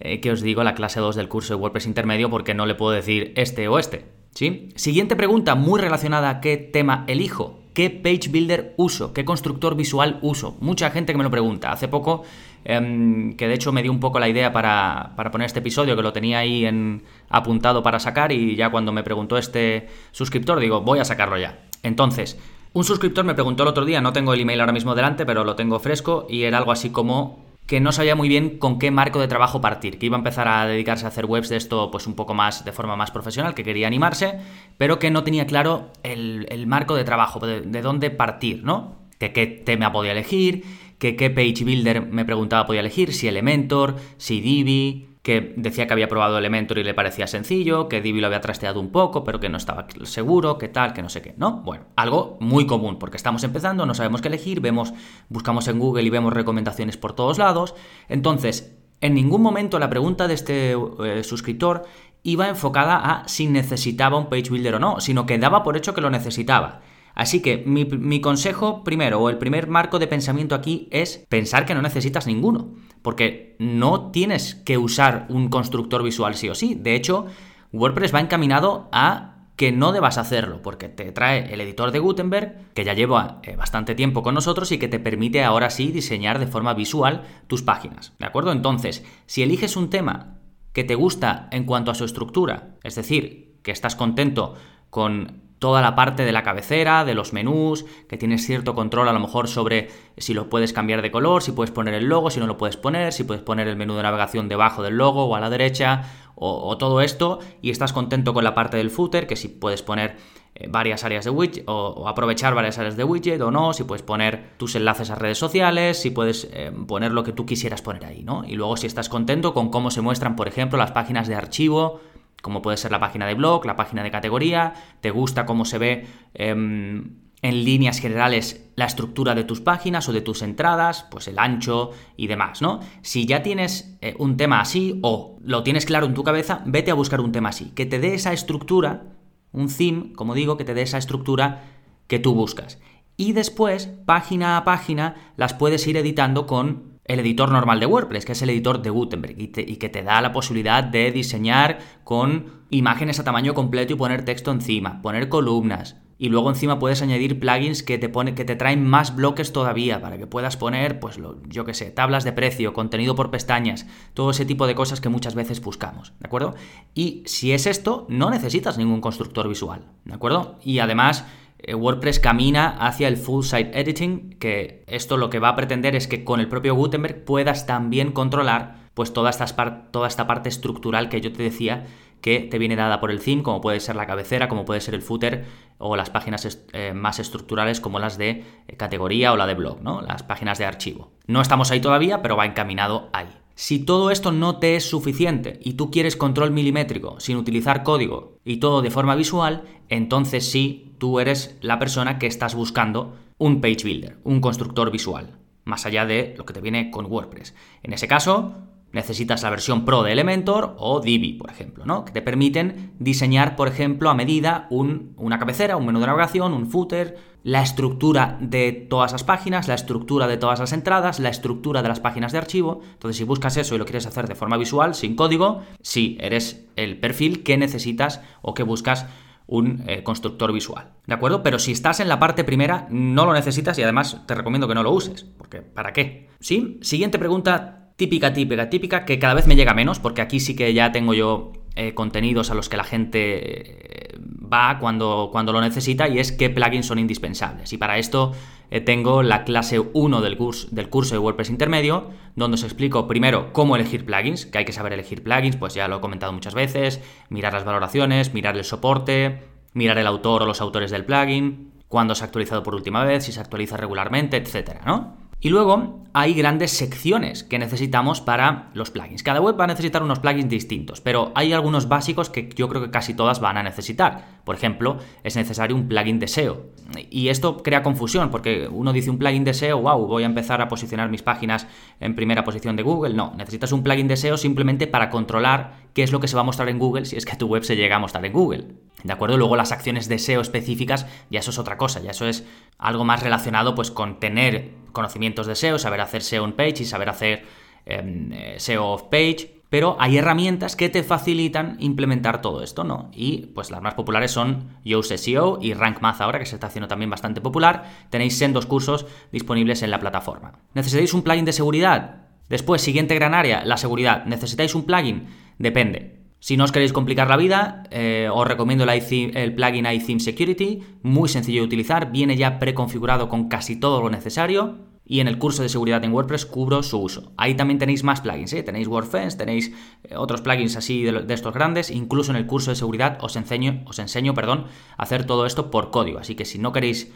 eh, 0.00 0.20
que 0.20 0.30
os 0.30 0.42
digo, 0.42 0.62
la 0.62 0.74
clase 0.74 1.00
2 1.00 1.16
del 1.16 1.28
curso 1.28 1.54
de 1.54 1.60
WordPress 1.60 1.86
intermedio, 1.86 2.28
porque 2.28 2.54
no 2.54 2.66
le 2.66 2.74
puedo 2.74 2.92
decir 2.92 3.32
este 3.36 3.68
o 3.68 3.78
este. 3.78 4.15
¿Sí? 4.36 4.68
Siguiente 4.74 5.16
pregunta, 5.16 5.54
muy 5.54 5.80
relacionada 5.80 6.28
a 6.28 6.40
qué 6.42 6.58
tema 6.58 7.04
elijo. 7.06 7.58
¿Qué 7.72 7.88
page 7.88 8.28
builder 8.28 8.74
uso? 8.76 9.14
¿Qué 9.14 9.24
constructor 9.24 9.76
visual 9.76 10.18
uso? 10.20 10.58
Mucha 10.60 10.90
gente 10.90 11.14
que 11.14 11.16
me 11.16 11.24
lo 11.24 11.30
pregunta. 11.30 11.72
Hace 11.72 11.88
poco, 11.88 12.22
em, 12.62 13.34
que 13.34 13.48
de 13.48 13.54
hecho 13.54 13.72
me 13.72 13.82
dio 13.82 13.90
un 13.90 13.98
poco 13.98 14.20
la 14.20 14.28
idea 14.28 14.52
para, 14.52 15.14
para, 15.16 15.30
poner 15.30 15.46
este 15.46 15.60
episodio, 15.60 15.96
que 15.96 16.02
lo 16.02 16.12
tenía 16.12 16.40
ahí 16.40 16.66
en, 16.66 17.02
apuntado 17.30 17.82
para 17.82 17.98
sacar, 17.98 18.30
y 18.30 18.56
ya 18.56 18.68
cuando 18.68 18.92
me 18.92 19.02
preguntó 19.02 19.38
este 19.38 19.88
suscriptor, 20.12 20.60
digo, 20.60 20.82
voy 20.82 20.98
a 20.98 21.06
sacarlo 21.06 21.38
ya. 21.38 21.60
Entonces, 21.82 22.38
un 22.74 22.84
suscriptor 22.84 23.24
me 23.24 23.32
preguntó 23.32 23.62
el 23.62 23.70
otro 23.70 23.86
día, 23.86 24.02
no 24.02 24.12
tengo 24.12 24.34
el 24.34 24.40
email 24.40 24.60
ahora 24.60 24.74
mismo 24.74 24.94
delante, 24.94 25.24
pero 25.24 25.44
lo 25.44 25.56
tengo 25.56 25.78
fresco, 25.78 26.26
y 26.28 26.42
era 26.42 26.58
algo 26.58 26.72
así 26.72 26.90
como 26.90 27.45
que 27.66 27.80
no 27.80 27.92
sabía 27.92 28.14
muy 28.14 28.28
bien 28.28 28.58
con 28.58 28.78
qué 28.78 28.90
marco 28.90 29.20
de 29.20 29.28
trabajo 29.28 29.60
partir, 29.60 29.98
que 29.98 30.06
iba 30.06 30.16
a 30.16 30.18
empezar 30.18 30.48
a 30.48 30.66
dedicarse 30.66 31.04
a 31.04 31.08
hacer 31.08 31.26
webs 31.26 31.48
de 31.48 31.56
esto 31.56 31.90
pues 31.90 32.06
un 32.06 32.14
poco 32.14 32.32
más 32.32 32.64
de 32.64 32.72
forma 32.72 32.96
más 32.96 33.10
profesional, 33.10 33.54
que 33.54 33.64
quería 33.64 33.86
animarse, 33.86 34.38
pero 34.78 34.98
que 34.98 35.10
no 35.10 35.24
tenía 35.24 35.46
claro 35.46 35.90
el, 36.02 36.66
marco 36.66 36.94
de 36.94 37.04
trabajo, 37.04 37.40
de, 37.40 37.62
de, 37.62 37.82
dónde 37.82 38.10
partir, 38.10 38.62
¿no? 38.62 38.96
De 39.18 39.32
qué 39.32 39.46
tema 39.46 39.92
podía 39.92 40.12
elegir, 40.12 40.64
que 40.98 41.16
qué 41.16 41.30
page 41.30 41.64
builder 41.64 42.06
me 42.06 42.24
preguntaba 42.24 42.66
podía 42.66 42.80
elegir, 42.80 43.12
si 43.12 43.26
Elementor, 43.28 43.96
si 44.16 44.40
Divi, 44.40 45.08
que 45.26 45.54
decía 45.56 45.88
que 45.88 45.92
había 45.92 46.06
probado 46.06 46.38
Elementor 46.38 46.78
y 46.78 46.84
le 46.84 46.94
parecía 46.94 47.26
sencillo, 47.26 47.88
que 47.88 48.00
Divi 48.00 48.20
lo 48.20 48.28
había 48.28 48.40
trasteado 48.40 48.78
un 48.78 48.92
poco, 48.92 49.24
pero 49.24 49.40
que 49.40 49.48
no 49.48 49.56
estaba 49.56 49.88
seguro, 50.04 50.56
que 50.56 50.68
tal, 50.68 50.92
que 50.92 51.02
no 51.02 51.08
sé 51.08 51.20
qué, 51.20 51.34
¿no? 51.36 51.62
Bueno, 51.62 51.86
algo 51.96 52.36
muy 52.38 52.64
común, 52.64 53.00
porque 53.00 53.16
estamos 53.16 53.42
empezando, 53.42 53.86
no 53.86 53.94
sabemos 53.94 54.22
qué 54.22 54.28
elegir, 54.28 54.60
vemos, 54.60 54.94
buscamos 55.28 55.66
en 55.66 55.80
Google 55.80 56.04
y 56.04 56.10
vemos 56.10 56.32
recomendaciones 56.32 56.96
por 56.96 57.12
todos 57.14 57.38
lados. 57.38 57.74
Entonces, 58.08 58.76
en 59.00 59.14
ningún 59.14 59.42
momento 59.42 59.80
la 59.80 59.90
pregunta 59.90 60.28
de 60.28 60.34
este 60.34 60.76
eh, 61.04 61.24
suscriptor 61.24 61.86
iba 62.22 62.48
enfocada 62.48 62.94
a 62.94 63.26
si 63.26 63.48
necesitaba 63.48 64.18
un 64.18 64.28
page 64.28 64.50
builder 64.50 64.76
o 64.76 64.78
no, 64.78 65.00
sino 65.00 65.26
que 65.26 65.38
daba 65.38 65.64
por 65.64 65.76
hecho 65.76 65.92
que 65.92 66.02
lo 66.02 66.10
necesitaba. 66.10 66.82
Así 67.16 67.40
que 67.40 67.64
mi, 67.66 68.20
consejo 68.20 68.84
primero, 68.84 69.18
o 69.20 69.30
el 69.30 69.38
primer 69.38 69.68
marco 69.68 69.98
de 69.98 70.06
pensamiento 70.06 70.54
aquí 70.54 70.86
es 70.90 71.24
pensar 71.30 71.64
que 71.64 71.74
no 71.74 71.80
necesitas 71.80 72.26
ninguno, 72.26 72.74
porque 73.00 73.56
no 73.58 74.10
tienes 74.10 74.54
que 74.54 74.76
usar 74.76 75.26
un 75.30 75.48
constructor 75.48 76.02
visual 76.02 76.34
sí 76.34 76.50
o 76.50 76.54
sí. 76.54 76.74
De 76.74 76.94
hecho, 76.94 77.24
WordPress 77.72 78.14
va 78.14 78.20
encaminado 78.20 78.90
a 78.92 79.48
que 79.56 79.72
no 79.72 79.92
debas 79.92 80.18
hacerlo, 80.18 80.60
porque 80.60 80.90
te 80.90 81.10
trae 81.10 81.54
el 81.54 81.62
editor 81.62 81.90
de 81.90 82.00
Gutenberg, 82.00 82.74
que 82.74 82.84
ya 82.84 82.92
lleva 82.92 83.40
eh, 83.44 83.56
bastante 83.56 83.94
tiempo 83.94 84.22
con 84.22 84.34
nosotros 84.34 84.70
y 84.70 84.78
que 84.78 84.88
te 84.88 85.00
permite 85.00 85.42
ahora 85.42 85.70
sí 85.70 85.92
diseñar 85.92 86.38
de 86.38 86.46
forma 86.46 86.74
visual 86.74 87.22
tus 87.46 87.62
páginas. 87.62 88.12
¿De 88.18 88.26
acuerdo? 88.26 88.52
Entonces, 88.52 89.02
si 89.24 89.42
eliges 89.42 89.78
un 89.78 89.88
tema 89.88 90.36
que 90.74 90.84
te 90.84 90.94
gusta 90.94 91.48
en 91.50 91.64
cuanto 91.64 91.90
a 91.90 91.94
su 91.94 92.04
estructura, 92.04 92.76
es 92.84 92.94
decir, 92.94 93.56
que 93.62 93.70
estás 93.70 93.96
contento 93.96 94.54
con 94.90 95.45
toda 95.58 95.80
la 95.80 95.94
parte 95.94 96.24
de 96.24 96.32
la 96.32 96.42
cabecera, 96.42 97.04
de 97.04 97.14
los 97.14 97.32
menús, 97.32 97.84
que 98.08 98.16
tienes 98.16 98.44
cierto 98.44 98.74
control 98.74 99.08
a 99.08 99.12
lo 99.12 99.20
mejor 99.20 99.48
sobre 99.48 99.88
si 100.18 100.34
lo 100.34 100.48
puedes 100.48 100.72
cambiar 100.72 101.02
de 101.02 101.10
color, 101.10 101.42
si 101.42 101.52
puedes 101.52 101.70
poner 101.70 101.94
el 101.94 102.06
logo, 102.06 102.30
si 102.30 102.40
no 102.40 102.46
lo 102.46 102.56
puedes 102.56 102.76
poner, 102.76 103.12
si 103.12 103.24
puedes 103.24 103.42
poner 103.42 103.68
el 103.68 103.76
menú 103.76 103.94
de 103.94 104.02
navegación 104.02 104.48
debajo 104.48 104.82
del 104.82 104.96
logo 104.96 105.24
o 105.24 105.34
a 105.34 105.40
la 105.40 105.50
derecha, 105.50 106.04
o, 106.38 106.76
todo 106.76 107.00
esto, 107.00 107.38
y 107.62 107.70
estás 107.70 107.94
contento 107.94 108.34
con 108.34 108.44
la 108.44 108.54
parte 108.54 108.76
del 108.76 108.90
footer, 108.90 109.26
que 109.26 109.36
si 109.36 109.48
puedes 109.48 109.80
poner 109.82 110.16
eh, 110.54 110.68
varias 110.68 111.02
áreas 111.02 111.24
de 111.24 111.30
widget 111.30 111.64
o, 111.66 112.06
aprovechar 112.06 112.54
varias 112.54 112.78
áreas 112.78 112.94
de 112.94 113.04
widget 113.04 113.40
o 113.40 113.50
no, 113.50 113.72
si 113.72 113.84
puedes 113.84 114.02
poner 114.02 114.50
tus 114.58 114.74
enlaces 114.74 115.08
a 115.08 115.14
redes 115.14 115.38
sociales, 115.38 115.98
si 115.98 116.10
puedes 116.10 116.46
eh, 116.52 116.70
poner 116.86 117.12
lo 117.12 117.24
que 117.24 117.32
tú 117.32 117.46
quisieras 117.46 117.80
poner 117.80 118.04
ahí, 118.04 118.22
¿no? 118.22 118.44
Y 118.46 118.56
luego 118.56 118.76
si 118.76 118.86
estás 118.86 119.08
contento 119.08 119.54
con 119.54 119.70
cómo 119.70 119.90
se 119.90 120.02
muestran, 120.02 120.36
por 120.36 120.46
ejemplo, 120.46 120.76
las 120.76 120.92
páginas 120.92 121.26
de 121.26 121.36
archivo, 121.36 122.00
como 122.46 122.62
puede 122.62 122.76
ser 122.76 122.92
la 122.92 123.00
página 123.00 123.26
de 123.26 123.34
blog, 123.34 123.66
la 123.66 123.74
página 123.74 124.04
de 124.04 124.12
categoría, 124.12 124.72
te 125.00 125.10
gusta 125.10 125.46
cómo 125.46 125.64
se 125.64 125.78
ve 125.78 126.06
em, 126.32 127.16
en 127.42 127.64
líneas 127.64 127.98
generales 127.98 128.70
la 128.76 128.84
estructura 128.84 129.34
de 129.34 129.42
tus 129.42 129.60
páginas 129.60 130.08
o 130.08 130.12
de 130.12 130.20
tus 130.20 130.42
entradas, 130.42 131.08
pues 131.10 131.26
el 131.26 131.40
ancho 131.40 131.90
y 132.16 132.28
demás, 132.28 132.62
¿no? 132.62 132.78
Si 133.02 133.26
ya 133.26 133.42
tienes 133.42 133.98
eh, 134.00 134.14
un 134.20 134.36
tema 134.36 134.60
así 134.60 135.00
o 135.02 135.40
lo 135.42 135.64
tienes 135.64 135.86
claro 135.86 136.06
en 136.06 136.14
tu 136.14 136.22
cabeza, 136.22 136.62
vete 136.66 136.92
a 136.92 136.94
buscar 136.94 137.20
un 137.20 137.32
tema 137.32 137.48
así, 137.48 137.72
que 137.74 137.84
te 137.84 137.98
dé 137.98 138.14
esa 138.14 138.32
estructura, 138.32 139.02
un 139.50 139.66
theme, 139.66 140.12
como 140.12 140.34
digo, 140.34 140.56
que 140.56 140.62
te 140.62 140.74
dé 140.74 140.82
esa 140.82 140.98
estructura 140.98 141.64
que 142.06 142.20
tú 142.20 142.32
buscas. 142.32 142.78
Y 143.16 143.32
después, 143.32 143.88
página 144.04 144.56
a 144.56 144.62
página, 144.62 145.32
las 145.36 145.52
puedes 145.52 145.84
ir 145.88 145.96
editando 145.96 146.46
con 146.46 146.95
el 147.06 147.20
editor 147.20 147.50
normal 147.50 147.80
de 147.80 147.86
WordPress, 147.86 148.24
que 148.24 148.32
es 148.32 148.42
el 148.42 148.50
editor 148.50 148.82
de 148.82 148.90
Gutenberg, 148.90 149.36
y, 149.38 149.48
que 149.48 149.88
te 149.88 150.02
da 150.02 150.20
la 150.20 150.32
posibilidad 150.32 150.82
de 150.84 151.12
diseñar 151.12 151.78
con 152.04 152.64
imágenes 152.70 153.20
a 153.20 153.24
tamaño 153.24 153.54
completo 153.54 153.92
y 153.92 153.96
poner 153.96 154.24
texto 154.24 154.50
encima, 154.50 155.00
poner 155.02 155.28
columnas. 155.28 155.96
Y 156.18 156.30
luego 156.30 156.48
encima 156.48 156.78
puedes 156.78 157.02
añadir 157.02 157.38
plugins 157.38 157.82
que 157.82 157.98
te, 157.98 158.08
pone, 158.08 158.34
que 158.34 158.46
te 158.46 158.56
traen 158.56 158.86
más 158.86 159.14
bloques 159.14 159.52
todavía, 159.52 160.00
para 160.00 160.16
que 160.16 160.26
puedas 160.26 160.56
poner, 160.56 160.98
pues 160.98 161.18
lo, 161.18 161.42
yo 161.46 161.66
qué 161.66 161.74
sé, 161.74 161.90
tablas 161.90 162.24
de 162.24 162.32
precio, 162.32 162.72
contenido 162.72 163.14
por 163.14 163.30
pestañas, 163.30 163.86
todo 164.14 164.30
ese 164.30 164.46
tipo 164.46 164.66
de 164.66 164.74
cosas 164.74 165.02
que 165.02 165.10
muchas 165.10 165.34
veces 165.34 165.60
buscamos, 165.60 166.14
¿de 166.18 166.26
acuerdo? 166.26 166.54
Y 166.94 167.22
si 167.26 167.52
es 167.52 167.66
esto, 167.66 168.06
no 168.08 168.30
necesitas 168.30 168.78
ningún 168.78 169.02
constructor 169.02 169.46
visual, 169.46 169.84
¿de 170.04 170.14
acuerdo? 170.14 170.58
Y 170.64 170.78
además 170.78 171.26
WordPress 171.74 172.20
camina 172.20 172.76
hacia 172.78 173.08
el 173.08 173.16
full 173.16 173.44
site 173.44 173.78
editing, 173.78 174.36
que 174.38 174.84
esto 174.86 175.16
lo 175.16 175.30
que 175.30 175.38
va 175.38 175.50
a 175.50 175.56
pretender 175.56 175.96
es 175.96 176.06
que 176.06 176.24
con 176.24 176.40
el 176.40 176.48
propio 176.48 176.74
Gutenberg 176.74 177.24
puedas 177.24 177.66
también 177.66 178.12
controlar 178.12 178.86
pues 178.94 179.12
toda 179.12 179.30
esta, 179.30 179.46
toda 179.90 180.08
esta 180.08 180.26
parte 180.26 180.48
estructural 180.48 181.08
que 181.08 181.20
yo 181.20 181.32
te 181.32 181.42
decía 181.42 181.86
que 182.26 182.40
te 182.40 182.58
viene 182.58 182.74
dada 182.74 182.98
por 182.98 183.12
el 183.12 183.20
theme, 183.20 183.44
como 183.44 183.60
puede 183.60 183.78
ser 183.78 183.94
la 183.94 184.04
cabecera, 184.04 184.48
como 184.48 184.64
puede 184.64 184.80
ser 184.80 184.96
el 184.96 185.02
footer 185.02 185.44
o 185.78 185.94
las 185.94 186.10
páginas 186.10 186.66
eh, 186.72 186.92
más 186.92 187.20
estructurales 187.20 187.80
como 187.80 188.00
las 188.00 188.18
de 188.18 188.42
eh, 188.66 188.76
categoría 188.76 189.32
o 189.32 189.36
la 189.36 189.46
de 189.46 189.54
blog, 189.54 189.80
¿no? 189.80 190.02
Las 190.02 190.24
páginas 190.24 190.58
de 190.58 190.64
archivo. 190.64 191.12
No 191.28 191.40
estamos 191.40 191.70
ahí 191.70 191.80
todavía, 191.80 192.22
pero 192.22 192.36
va 192.36 192.44
encaminado 192.44 193.10
ahí. 193.12 193.28
Si 193.54 193.78
todo 193.78 194.10
esto 194.10 194.32
no 194.32 194.58
te 194.58 194.74
es 194.74 194.90
suficiente 194.90 195.60
y 195.62 195.74
tú 195.74 195.92
quieres 195.92 196.16
control 196.16 196.50
milimétrico 196.50 197.20
sin 197.20 197.36
utilizar 197.36 197.84
código 197.84 198.40
y 198.44 198.56
todo 198.56 198.82
de 198.82 198.90
forma 198.90 199.14
visual, 199.14 199.62
entonces 199.88 200.50
sí, 200.50 200.96
tú 200.98 201.20
eres 201.20 201.56
la 201.60 201.78
persona 201.78 202.18
que 202.18 202.26
estás 202.26 202.56
buscando 202.56 203.14
un 203.38 203.60
page 203.60 203.84
builder, 203.84 204.18
un 204.24 204.40
constructor 204.40 204.90
visual, 204.90 205.38
más 205.62 205.86
allá 205.86 206.04
de 206.06 206.34
lo 206.36 206.44
que 206.44 206.54
te 206.54 206.60
viene 206.60 206.90
con 206.90 207.06
WordPress. 207.06 207.54
En 207.84 207.92
ese 207.92 208.08
caso, 208.08 208.56
necesitas 208.96 209.42
la 209.42 209.50
versión 209.50 209.84
Pro 209.84 210.02
de 210.02 210.12
Elementor 210.12 210.74
o 210.78 211.00
Divi, 211.00 211.34
por 211.34 211.50
ejemplo, 211.50 211.84
¿no? 211.86 212.04
que 212.04 212.12
te 212.12 212.22
permiten 212.22 212.94
diseñar, 212.98 213.54
por 213.54 213.68
ejemplo, 213.68 214.10
a 214.10 214.14
medida 214.14 214.66
una 214.70 215.38
cabecera, 215.38 215.76
un 215.76 215.86
menú 215.86 216.00
de 216.00 216.06
navegación, 216.06 216.52
un 216.52 216.68
footer, 216.68 217.16
la 217.44 217.62
estructura 217.62 218.38
de 218.40 218.72
todas 218.72 219.12
las 219.12 219.22
páginas, 219.22 219.68
la 219.68 219.74
estructura 219.74 220.26
de 220.26 220.36
todas 220.36 220.58
las 220.58 220.72
entradas, 220.72 221.20
la 221.20 221.28
estructura 221.28 221.82
de 221.82 221.88
las 221.88 222.00
páginas 222.00 222.32
de 222.32 222.38
archivo. 222.38 222.80
Entonces, 222.94 223.18
si 223.18 223.24
buscas 223.24 223.56
eso 223.56 223.76
y 223.76 223.78
lo 223.78 223.84
quieres 223.84 224.06
hacer 224.06 224.26
de 224.26 224.34
forma 224.34 224.56
visual, 224.56 224.96
sin 224.96 225.14
código, 225.14 225.62
sí, 225.80 226.18
eres 226.20 226.66
el 226.74 226.98
perfil 226.98 227.44
que 227.44 227.56
necesitas 227.56 228.20
o 228.42 228.54
que 228.54 228.64
buscas 228.64 229.06
un 229.46 229.84
eh, 229.86 230.02
constructor 230.02 230.52
visual. 230.52 230.90
¿De 231.06 231.14
acuerdo? 231.14 231.44
Pero 231.44 231.60
si 231.60 231.70
estás 231.70 232.00
en 232.00 232.08
la 232.08 232.18
parte 232.18 232.42
primera, 232.42 232.88
no 232.90 233.26
lo 233.26 233.32
necesitas 233.32 233.78
y 233.78 233.82
además 233.82 234.22
te 234.26 234.34
recomiendo 234.34 234.66
que 234.66 234.74
no 234.74 234.82
lo 234.82 234.90
uses. 234.90 235.22
Porque, 235.22 235.62
¿para 235.62 235.92
qué? 235.92 236.28
¿Sí? 236.40 236.78
Siguiente 236.82 237.18
pregunta 237.18 237.85
típica, 237.96 238.32
típica, 238.32 238.70
típica, 238.70 239.04
que 239.04 239.18
cada 239.18 239.34
vez 239.34 239.46
me 239.46 239.56
llega 239.56 239.74
menos, 239.74 239.98
porque 239.98 240.22
aquí 240.22 240.40
sí 240.40 240.54
que 240.54 240.72
ya 240.72 240.92
tengo 240.92 241.14
yo 241.14 241.52
eh, 241.74 241.94
contenidos 241.94 242.50
a 242.50 242.54
los 242.54 242.68
que 242.68 242.76
la 242.76 242.84
gente 242.84 244.12
eh, 244.12 244.18
va 244.20 244.78
cuando, 244.78 245.30
cuando 245.32 245.52
lo 245.52 245.60
necesita, 245.60 246.08
y 246.08 246.18
es 246.18 246.32
qué 246.32 246.50
plugins 246.50 246.86
son 246.86 246.98
indispensables. 246.98 247.72
Y 247.72 247.78
para 247.78 247.98
esto 247.98 248.32
eh, 248.70 248.80
tengo 248.80 249.22
la 249.22 249.44
clase 249.44 249.80
1 249.80 250.20
del 250.20 250.36
curso, 250.36 250.68
del 250.70 250.88
curso 250.88 251.14
de 251.14 251.18
WordPress 251.18 251.50
intermedio, 251.50 252.10
donde 252.34 252.56
os 252.56 252.64
explico 252.64 253.06
primero 253.08 253.52
cómo 253.52 253.76
elegir 253.76 254.04
plugins, 254.04 254.46
que 254.46 254.58
hay 254.58 254.64
que 254.64 254.72
saber 254.72 254.92
elegir 254.92 255.22
plugins, 255.22 255.56
pues 255.56 255.74
ya 255.74 255.88
lo 255.88 255.98
he 255.98 256.00
comentado 256.00 256.32
muchas 256.32 256.54
veces, 256.54 257.00
mirar 257.30 257.52
las 257.52 257.64
valoraciones, 257.64 258.34
mirar 258.34 258.56
el 258.56 258.64
soporte, 258.64 259.42
mirar 259.72 259.98
el 259.98 260.06
autor 260.06 260.42
o 260.42 260.46
los 260.46 260.60
autores 260.60 260.90
del 260.90 261.04
plugin, 261.04 261.72
cuándo 261.88 262.14
se 262.14 262.24
ha 262.24 262.26
actualizado 262.26 262.62
por 262.62 262.74
última 262.74 263.04
vez, 263.04 263.24
si 263.24 263.32
se 263.32 263.40
actualiza 263.40 263.76
regularmente, 263.76 264.36
etcétera, 264.36 264.80
¿no? 264.84 265.25
Y 265.38 265.50
luego 265.50 266.06
hay 266.14 266.32
grandes 266.32 266.70
secciones 266.70 267.44
que 267.44 267.58
necesitamos 267.58 268.22
para 268.22 268.70
los 268.72 268.90
plugins. 268.90 269.22
Cada 269.22 269.42
web 269.42 269.60
va 269.60 269.64
a 269.64 269.66
necesitar 269.66 270.02
unos 270.02 270.18
plugins 270.18 270.48
distintos, 270.48 271.02
pero 271.02 271.30
hay 271.34 271.52
algunos 271.52 271.88
básicos 271.88 272.30
que 272.30 272.48
yo 272.56 272.70
creo 272.70 272.80
que 272.80 272.90
casi 272.90 273.12
todas 273.12 273.38
van 273.38 273.58
a 273.58 273.62
necesitar. 273.62 274.40
Por 274.44 274.54
ejemplo, 274.54 274.96
es 275.24 275.36
necesario 275.36 275.76
un 275.76 275.88
plugin 275.88 276.18
de 276.18 276.28
SEO. 276.28 276.70
Y 277.10 277.28
esto 277.28 277.58
crea 277.58 277.82
confusión 277.82 278.30
porque 278.30 278.66
uno 278.66 278.94
dice 278.94 279.10
un 279.10 279.18
plugin 279.18 279.44
de 279.44 279.52
SEO, 279.52 279.82
wow, 279.82 280.06
voy 280.06 280.22
a 280.22 280.26
empezar 280.26 280.62
a 280.62 280.68
posicionar 280.68 281.10
mis 281.10 281.22
páginas 281.22 281.66
en 282.00 282.14
primera 282.14 282.42
posición 282.42 282.74
de 282.76 282.82
Google. 282.82 283.12
No, 283.12 283.34
necesitas 283.36 283.72
un 283.72 283.82
plugin 283.82 284.08
de 284.08 284.16
SEO 284.16 284.38
simplemente 284.38 284.86
para 284.86 285.10
controlar 285.10 285.74
qué 285.92 286.02
es 286.02 286.12
lo 286.12 286.20
que 286.20 286.28
se 286.28 286.36
va 286.36 286.40
a 286.40 286.44
mostrar 286.44 286.70
en 286.70 286.78
Google 286.78 287.04
si 287.04 287.16
es 287.16 287.26
que 287.26 287.36
tu 287.36 287.46
web 287.46 287.62
se 287.62 287.76
llega 287.76 287.96
a 287.96 287.98
mostrar 287.98 288.24
en 288.24 288.32
Google. 288.32 288.68
¿De 289.04 289.12
acuerdo? 289.12 289.36
Luego 289.36 289.54
las 289.54 289.70
acciones 289.70 290.08
de 290.08 290.18
SEO 290.18 290.40
específicas, 290.40 291.06
ya 291.30 291.40
eso 291.40 291.50
es 291.50 291.58
otra 291.58 291.76
cosa, 291.76 292.00
ya 292.00 292.12
eso 292.12 292.26
es 292.26 292.46
algo 292.78 293.04
más 293.04 293.22
relacionado 293.22 293.74
pues 293.74 293.90
con 293.90 294.18
tener 294.18 294.85
conocimientos 294.96 295.46
de 295.46 295.54
SEO, 295.54 295.78
saber 295.78 296.00
hacer 296.00 296.22
SEO 296.22 296.42
on 296.42 296.54
page 296.54 296.82
y 296.82 296.84
saber 296.84 297.08
hacer 297.08 297.44
em, 297.84 298.32
eh, 298.32 298.56
SEO 298.58 298.84
off 298.84 299.04
page. 299.04 299.56
Pero 299.68 299.96
hay 299.98 300.16
herramientas 300.16 300.76
que 300.76 300.88
te 300.88 301.02
facilitan 301.02 301.76
implementar 301.80 302.40
todo 302.40 302.62
esto, 302.62 302.84
¿no? 302.84 303.10
Y 303.12 303.48
pues 303.48 303.70
las 303.70 303.82
más 303.82 303.94
populares 303.94 304.30
son 304.30 304.70
Yoast 304.84 305.12
SEO 305.16 305.58
y 305.60 305.74
Rank 305.74 306.00
Math 306.00 306.20
ahora, 306.20 306.38
que 306.38 306.46
se 306.46 306.54
está 306.54 306.68
haciendo 306.68 306.88
también 306.88 307.10
bastante 307.10 307.40
popular. 307.40 307.84
Tenéis 308.10 308.42
dos 308.52 308.66
cursos 308.66 309.06
disponibles 309.32 309.82
en 309.82 309.90
la 309.90 309.98
plataforma. 309.98 310.52
¿Necesitáis 310.74 311.12
un 311.14 311.22
plugin 311.22 311.44
de 311.44 311.52
seguridad? 311.52 312.26
Después, 312.48 312.80
siguiente 312.80 313.16
gran 313.16 313.34
área, 313.34 313.64
la 313.64 313.76
seguridad. 313.76 314.24
¿Necesitáis 314.24 314.74
un 314.76 314.84
plugin? 314.84 315.26
Depende. 315.58 316.16
Si 316.38 316.56
no 316.56 316.62
os 316.62 316.70
queréis 316.70 316.92
complicar 316.92 317.28
la 317.28 317.36
vida, 317.36 317.82
eh, 317.90 318.28
os 318.32 318.46
recomiendo 318.46 318.84
el, 318.84 318.90
el 318.90 319.54
plugin 319.54 319.86
iTheme 319.86 320.20
Security, 320.20 320.80
muy 321.02 321.28
sencillo 321.28 321.62
de 321.62 321.66
utilizar, 321.66 322.12
viene 322.12 322.36
ya 322.36 322.60
preconfigurado 322.60 323.28
con 323.28 323.48
casi 323.48 323.74
todo 323.80 324.00
lo 324.00 324.10
necesario 324.10 324.85
y 325.06 325.20
en 325.20 325.28
el 325.28 325.38
curso 325.38 325.62
de 325.62 325.68
seguridad 325.68 326.04
en 326.04 326.12
WordPress 326.12 326.46
cubro 326.46 326.82
su 326.82 326.98
uso. 326.98 327.32
Ahí 327.36 327.54
también 327.54 327.78
tenéis 327.78 328.02
más 328.02 328.20
plugins, 328.20 328.52
¿eh? 328.52 328.62
tenéis 328.62 328.88
WordFence, 328.88 329.38
tenéis 329.38 329.72
eh, 330.04 330.16
otros 330.16 330.40
plugins 330.40 330.76
así 330.76 331.02
de, 331.02 331.32
estos 331.32 331.54
grandes, 331.54 331.90
incluso 331.90 332.32
en 332.32 332.36
el 332.36 332.46
curso 332.46 332.70
de 332.70 332.76
seguridad 332.76 333.18
os 333.20 333.36
enseño, 333.36 333.82
os 333.86 333.98
enseño 333.98 334.34
perdón, 334.34 334.66
a 334.96 335.02
hacer 335.02 335.24
todo 335.24 335.46
esto 335.46 335.70
por 335.70 335.90
código, 335.90 336.18
así 336.18 336.34
que 336.34 336.44
si 336.44 336.58
no 336.58 336.72
queréis 336.72 337.12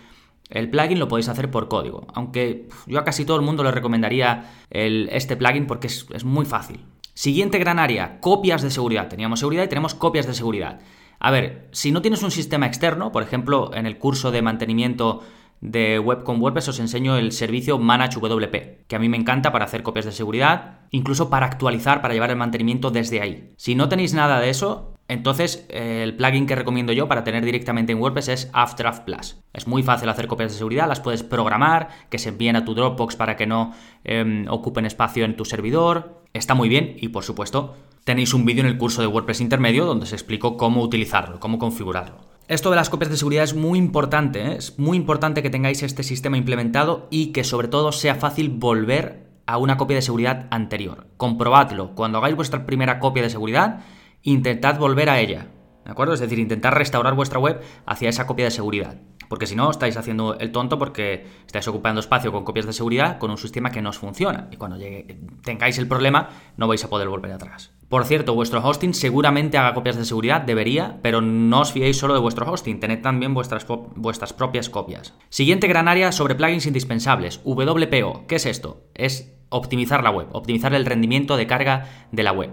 el 0.49 0.71
plugin 0.71 0.99
lo 0.99 1.09
podéis 1.09 1.29
hacer 1.29 1.51
por 1.51 1.69
código, 1.69 2.07
aunque 2.15 2.69
yo 2.87 2.99
a 2.99 3.05
casi 3.05 3.25
todo 3.25 3.37
el 3.37 3.45
mundo 3.45 3.63
le 3.63 3.71
recomendaría 3.71 4.51
este 4.71 5.37
plugin 5.37 5.67
porque 5.67 5.87
es 5.87 6.25
muy 6.25 6.45
fácil. 6.45 6.81
Siguiente 7.21 7.59
gran 7.59 7.79
área, 7.79 8.19
copias 8.21 8.63
de 8.63 8.71
seguridad. 8.71 9.09
Teníamos 9.09 9.41
seguridad 9.41 9.65
y 9.65 9.69
tenemos 9.69 9.95
copias 9.95 10.27
de 10.27 10.33
seguridad. 10.33 10.81
A 11.19 11.31
ver, 11.31 11.69
si 11.71 11.93
no 11.93 12.01
tienes 12.01 12.23
un 12.23 12.31
sistema 12.31 12.67
externo, 12.67 13.13
por 13.13 13.23
ejemplo, 13.23 13.75
en 13.75 13.85
el 13.85 13.99
curso 13.99 14.31
de 14.31 14.41
mantenimiento 14.41 15.21
de 15.61 15.99
web 15.99 16.23
con 16.23 16.41
WordPress 16.41 16.69
os 16.69 16.81
enseño 16.81 17.17
el 17.17 17.33
servicio 17.33 17.79
ManageWP, 17.79 18.87
que 18.87 18.97
a 18.97 18.99
mí 18.99 19.09
me 19.09 19.17
encanta 19.17 19.53
para 19.53 19.67
hacer 19.67 19.83
copias 19.83 20.07
de 20.07 20.13
seguridad, 20.13 20.81
incluso 20.91 21.29
para 21.29 21.47
actualizar, 21.47 22.01
para 22.01 22.15
llevar 22.15 22.31
el 22.31 22.37
mantenimiento 22.37 22.91
desde 22.91 23.21
ahí. 23.21 23.53
Si 23.57 23.75
no 23.75 23.89
tenéis 23.89 24.15
nada 24.15 24.41
de 24.41 24.51
eso, 24.51 24.95
Entonces, 25.11 25.67
eh, 25.71 26.05
el 26.05 26.15
plugin 26.15 26.47
que 26.47 26.55
recomiendo 26.55 26.93
yo 26.93 27.09
para 27.09 27.25
tener 27.25 27.45
directamente 27.45 27.91
en 27.91 27.99
WordPress 27.99 28.29
es 28.29 28.51
Afterdraft 28.53 29.03
Plus. 29.03 29.41
Es 29.53 29.67
muy 29.67 29.83
fácil 29.83 30.09
hacer 30.09 30.29
copias 30.29 30.53
de 30.53 30.59
seguridad, 30.59 30.87
las 30.87 31.01
puedes 31.01 31.25
programar, 31.25 31.89
que 32.11 32.21
se 32.21 32.29
envíen 32.29 32.55
a 32.55 32.65
tu 32.65 32.77
Dropbox 32.77 33.17
para 33.17 33.35
que 33.35 33.45
no 33.45 33.73
em, 34.05 34.47
ocupen 34.49 34.87
espacio 34.87 35.25
en 35.25 35.35
tu 35.35 35.45
servidor. 35.45 36.23
Está 36.33 36.55
muy 36.55 36.69
bien 36.69 36.95
y, 36.97 37.09
por 37.09 37.25
supuesto, 37.25 37.75
tenéis 38.05 38.35
un 38.35 38.45
vídeo 38.45 38.63
en 38.63 38.69
el 38.69 38.79
curso 38.79 39.01
de 39.03 39.09
WordPress 39.09 39.41
intermedio 39.41 39.85
donde 39.85 40.05
os 40.05 40.13
explico 40.13 40.57
cómo 40.57 40.81
utilizarlo, 40.81 41.41
cómo 41.41 41.59
configurarlo. 41.59 42.30
Esto 42.51 42.71
de 42.71 42.75
las 42.75 42.91
copias 42.91 43.13
de 43.13 43.17
seguridad 43.17 43.45
es 43.45 43.55
muy 43.55 43.79
importante, 43.79 44.41
¿eh? 44.41 44.57
es 44.57 44.77
muy 44.77 44.97
importante 44.97 45.41
que 45.41 45.51
tengáis 45.51 45.85
este 45.85 46.03
sistema 46.03 46.37
implementado 46.37 47.07
y 47.09 47.27
que 47.27 47.45
sobre 47.45 47.69
todo 47.69 47.93
sea 47.93 48.17
fácil 48.17 48.49
volver 48.49 49.29
a 49.47 49.57
una 49.57 49.77
copia 49.77 49.95
de 49.95 50.03
seguridad 50.03 50.49
anterior. 50.51 51.07
Comprobadlo. 51.17 51.95
Cuando 51.95 52.19
hagáis 52.19 52.35
vuestra 52.35 52.67
primera 52.67 52.99
copia 52.99 53.23
de 53.23 53.31
seguridad, 53.31 53.83
intentad 54.23 54.81
volver 54.81 55.11
a 55.11 55.21
ella. 55.21 55.47
¿De 55.85 55.93
acuerdo? 55.93 56.15
Es 56.15 56.19
decir, 56.19 56.41
intentar 56.41 56.77
restaurar 56.77 57.15
vuestra 57.15 57.39
web 57.39 57.61
hacia 57.87 58.09
esa 58.09 58.27
copia 58.27 58.47
de 58.47 58.51
seguridad. 58.51 58.97
Porque 59.31 59.47
si 59.47 59.55
no, 59.55 59.71
estáis 59.71 59.97
haciendo 59.97 60.37
el 60.41 60.51
tonto 60.51 60.77
porque 60.77 61.25
estáis 61.47 61.69
ocupando 61.69 62.01
espacio 62.01 62.33
con 62.33 62.43
copias 62.43 62.67
de 62.67 62.73
seguridad 62.73 63.19
con 63.19 63.31
un 63.31 63.39
sistema 63.39 63.71
que 63.71 63.81
no 63.81 63.91
os 63.91 63.99
funciona. 63.99 64.49
Y 64.51 64.57
cuando 64.57 64.77
llegue, 64.77 65.21
tengáis 65.45 65.79
el 65.79 65.87
problema, 65.87 66.31
no 66.57 66.67
vais 66.67 66.83
a 66.83 66.91
poder 66.91 67.09
volver 67.09 67.31
atrás. 67.31 67.71
Por 67.89 68.05
cierto, 68.07 68.35
vuestro 68.35 68.61
hosting 68.61 68.93
seguramente 68.93 69.57
haga 69.57 69.73
copias 69.73 69.95
de 69.95 70.05
seguridad, 70.05 70.41
debería, 70.41 70.99
pero 71.01 71.21
no 71.21 71.61
os 71.61 71.71
fiéis 71.71 71.97
solo 71.97 72.15
de 72.15 72.19
vuestro 72.19 72.51
hosting, 72.51 72.81
tened 72.81 73.03
también 73.03 73.33
vuestras, 73.33 73.65
vuestras 73.95 74.33
propias 74.33 74.69
copias. 74.69 75.15
Siguiente 75.29 75.69
gran 75.69 75.87
área 75.87 76.11
sobre 76.11 76.35
plugins 76.35 76.67
indispensables, 76.67 77.41
WPO. 77.45 78.27
¿Qué 78.27 78.35
es 78.35 78.47
esto? 78.47 78.83
Es 78.95 79.33
optimizar 79.49 80.03
la 80.03 80.11
web, 80.11 80.27
optimizar 80.33 80.75
el 80.75 80.87
rendimiento 80.87 81.37
de 81.37 81.47
carga 81.47 81.87
de 82.11 82.25
la 82.25 82.33
web. 82.33 82.51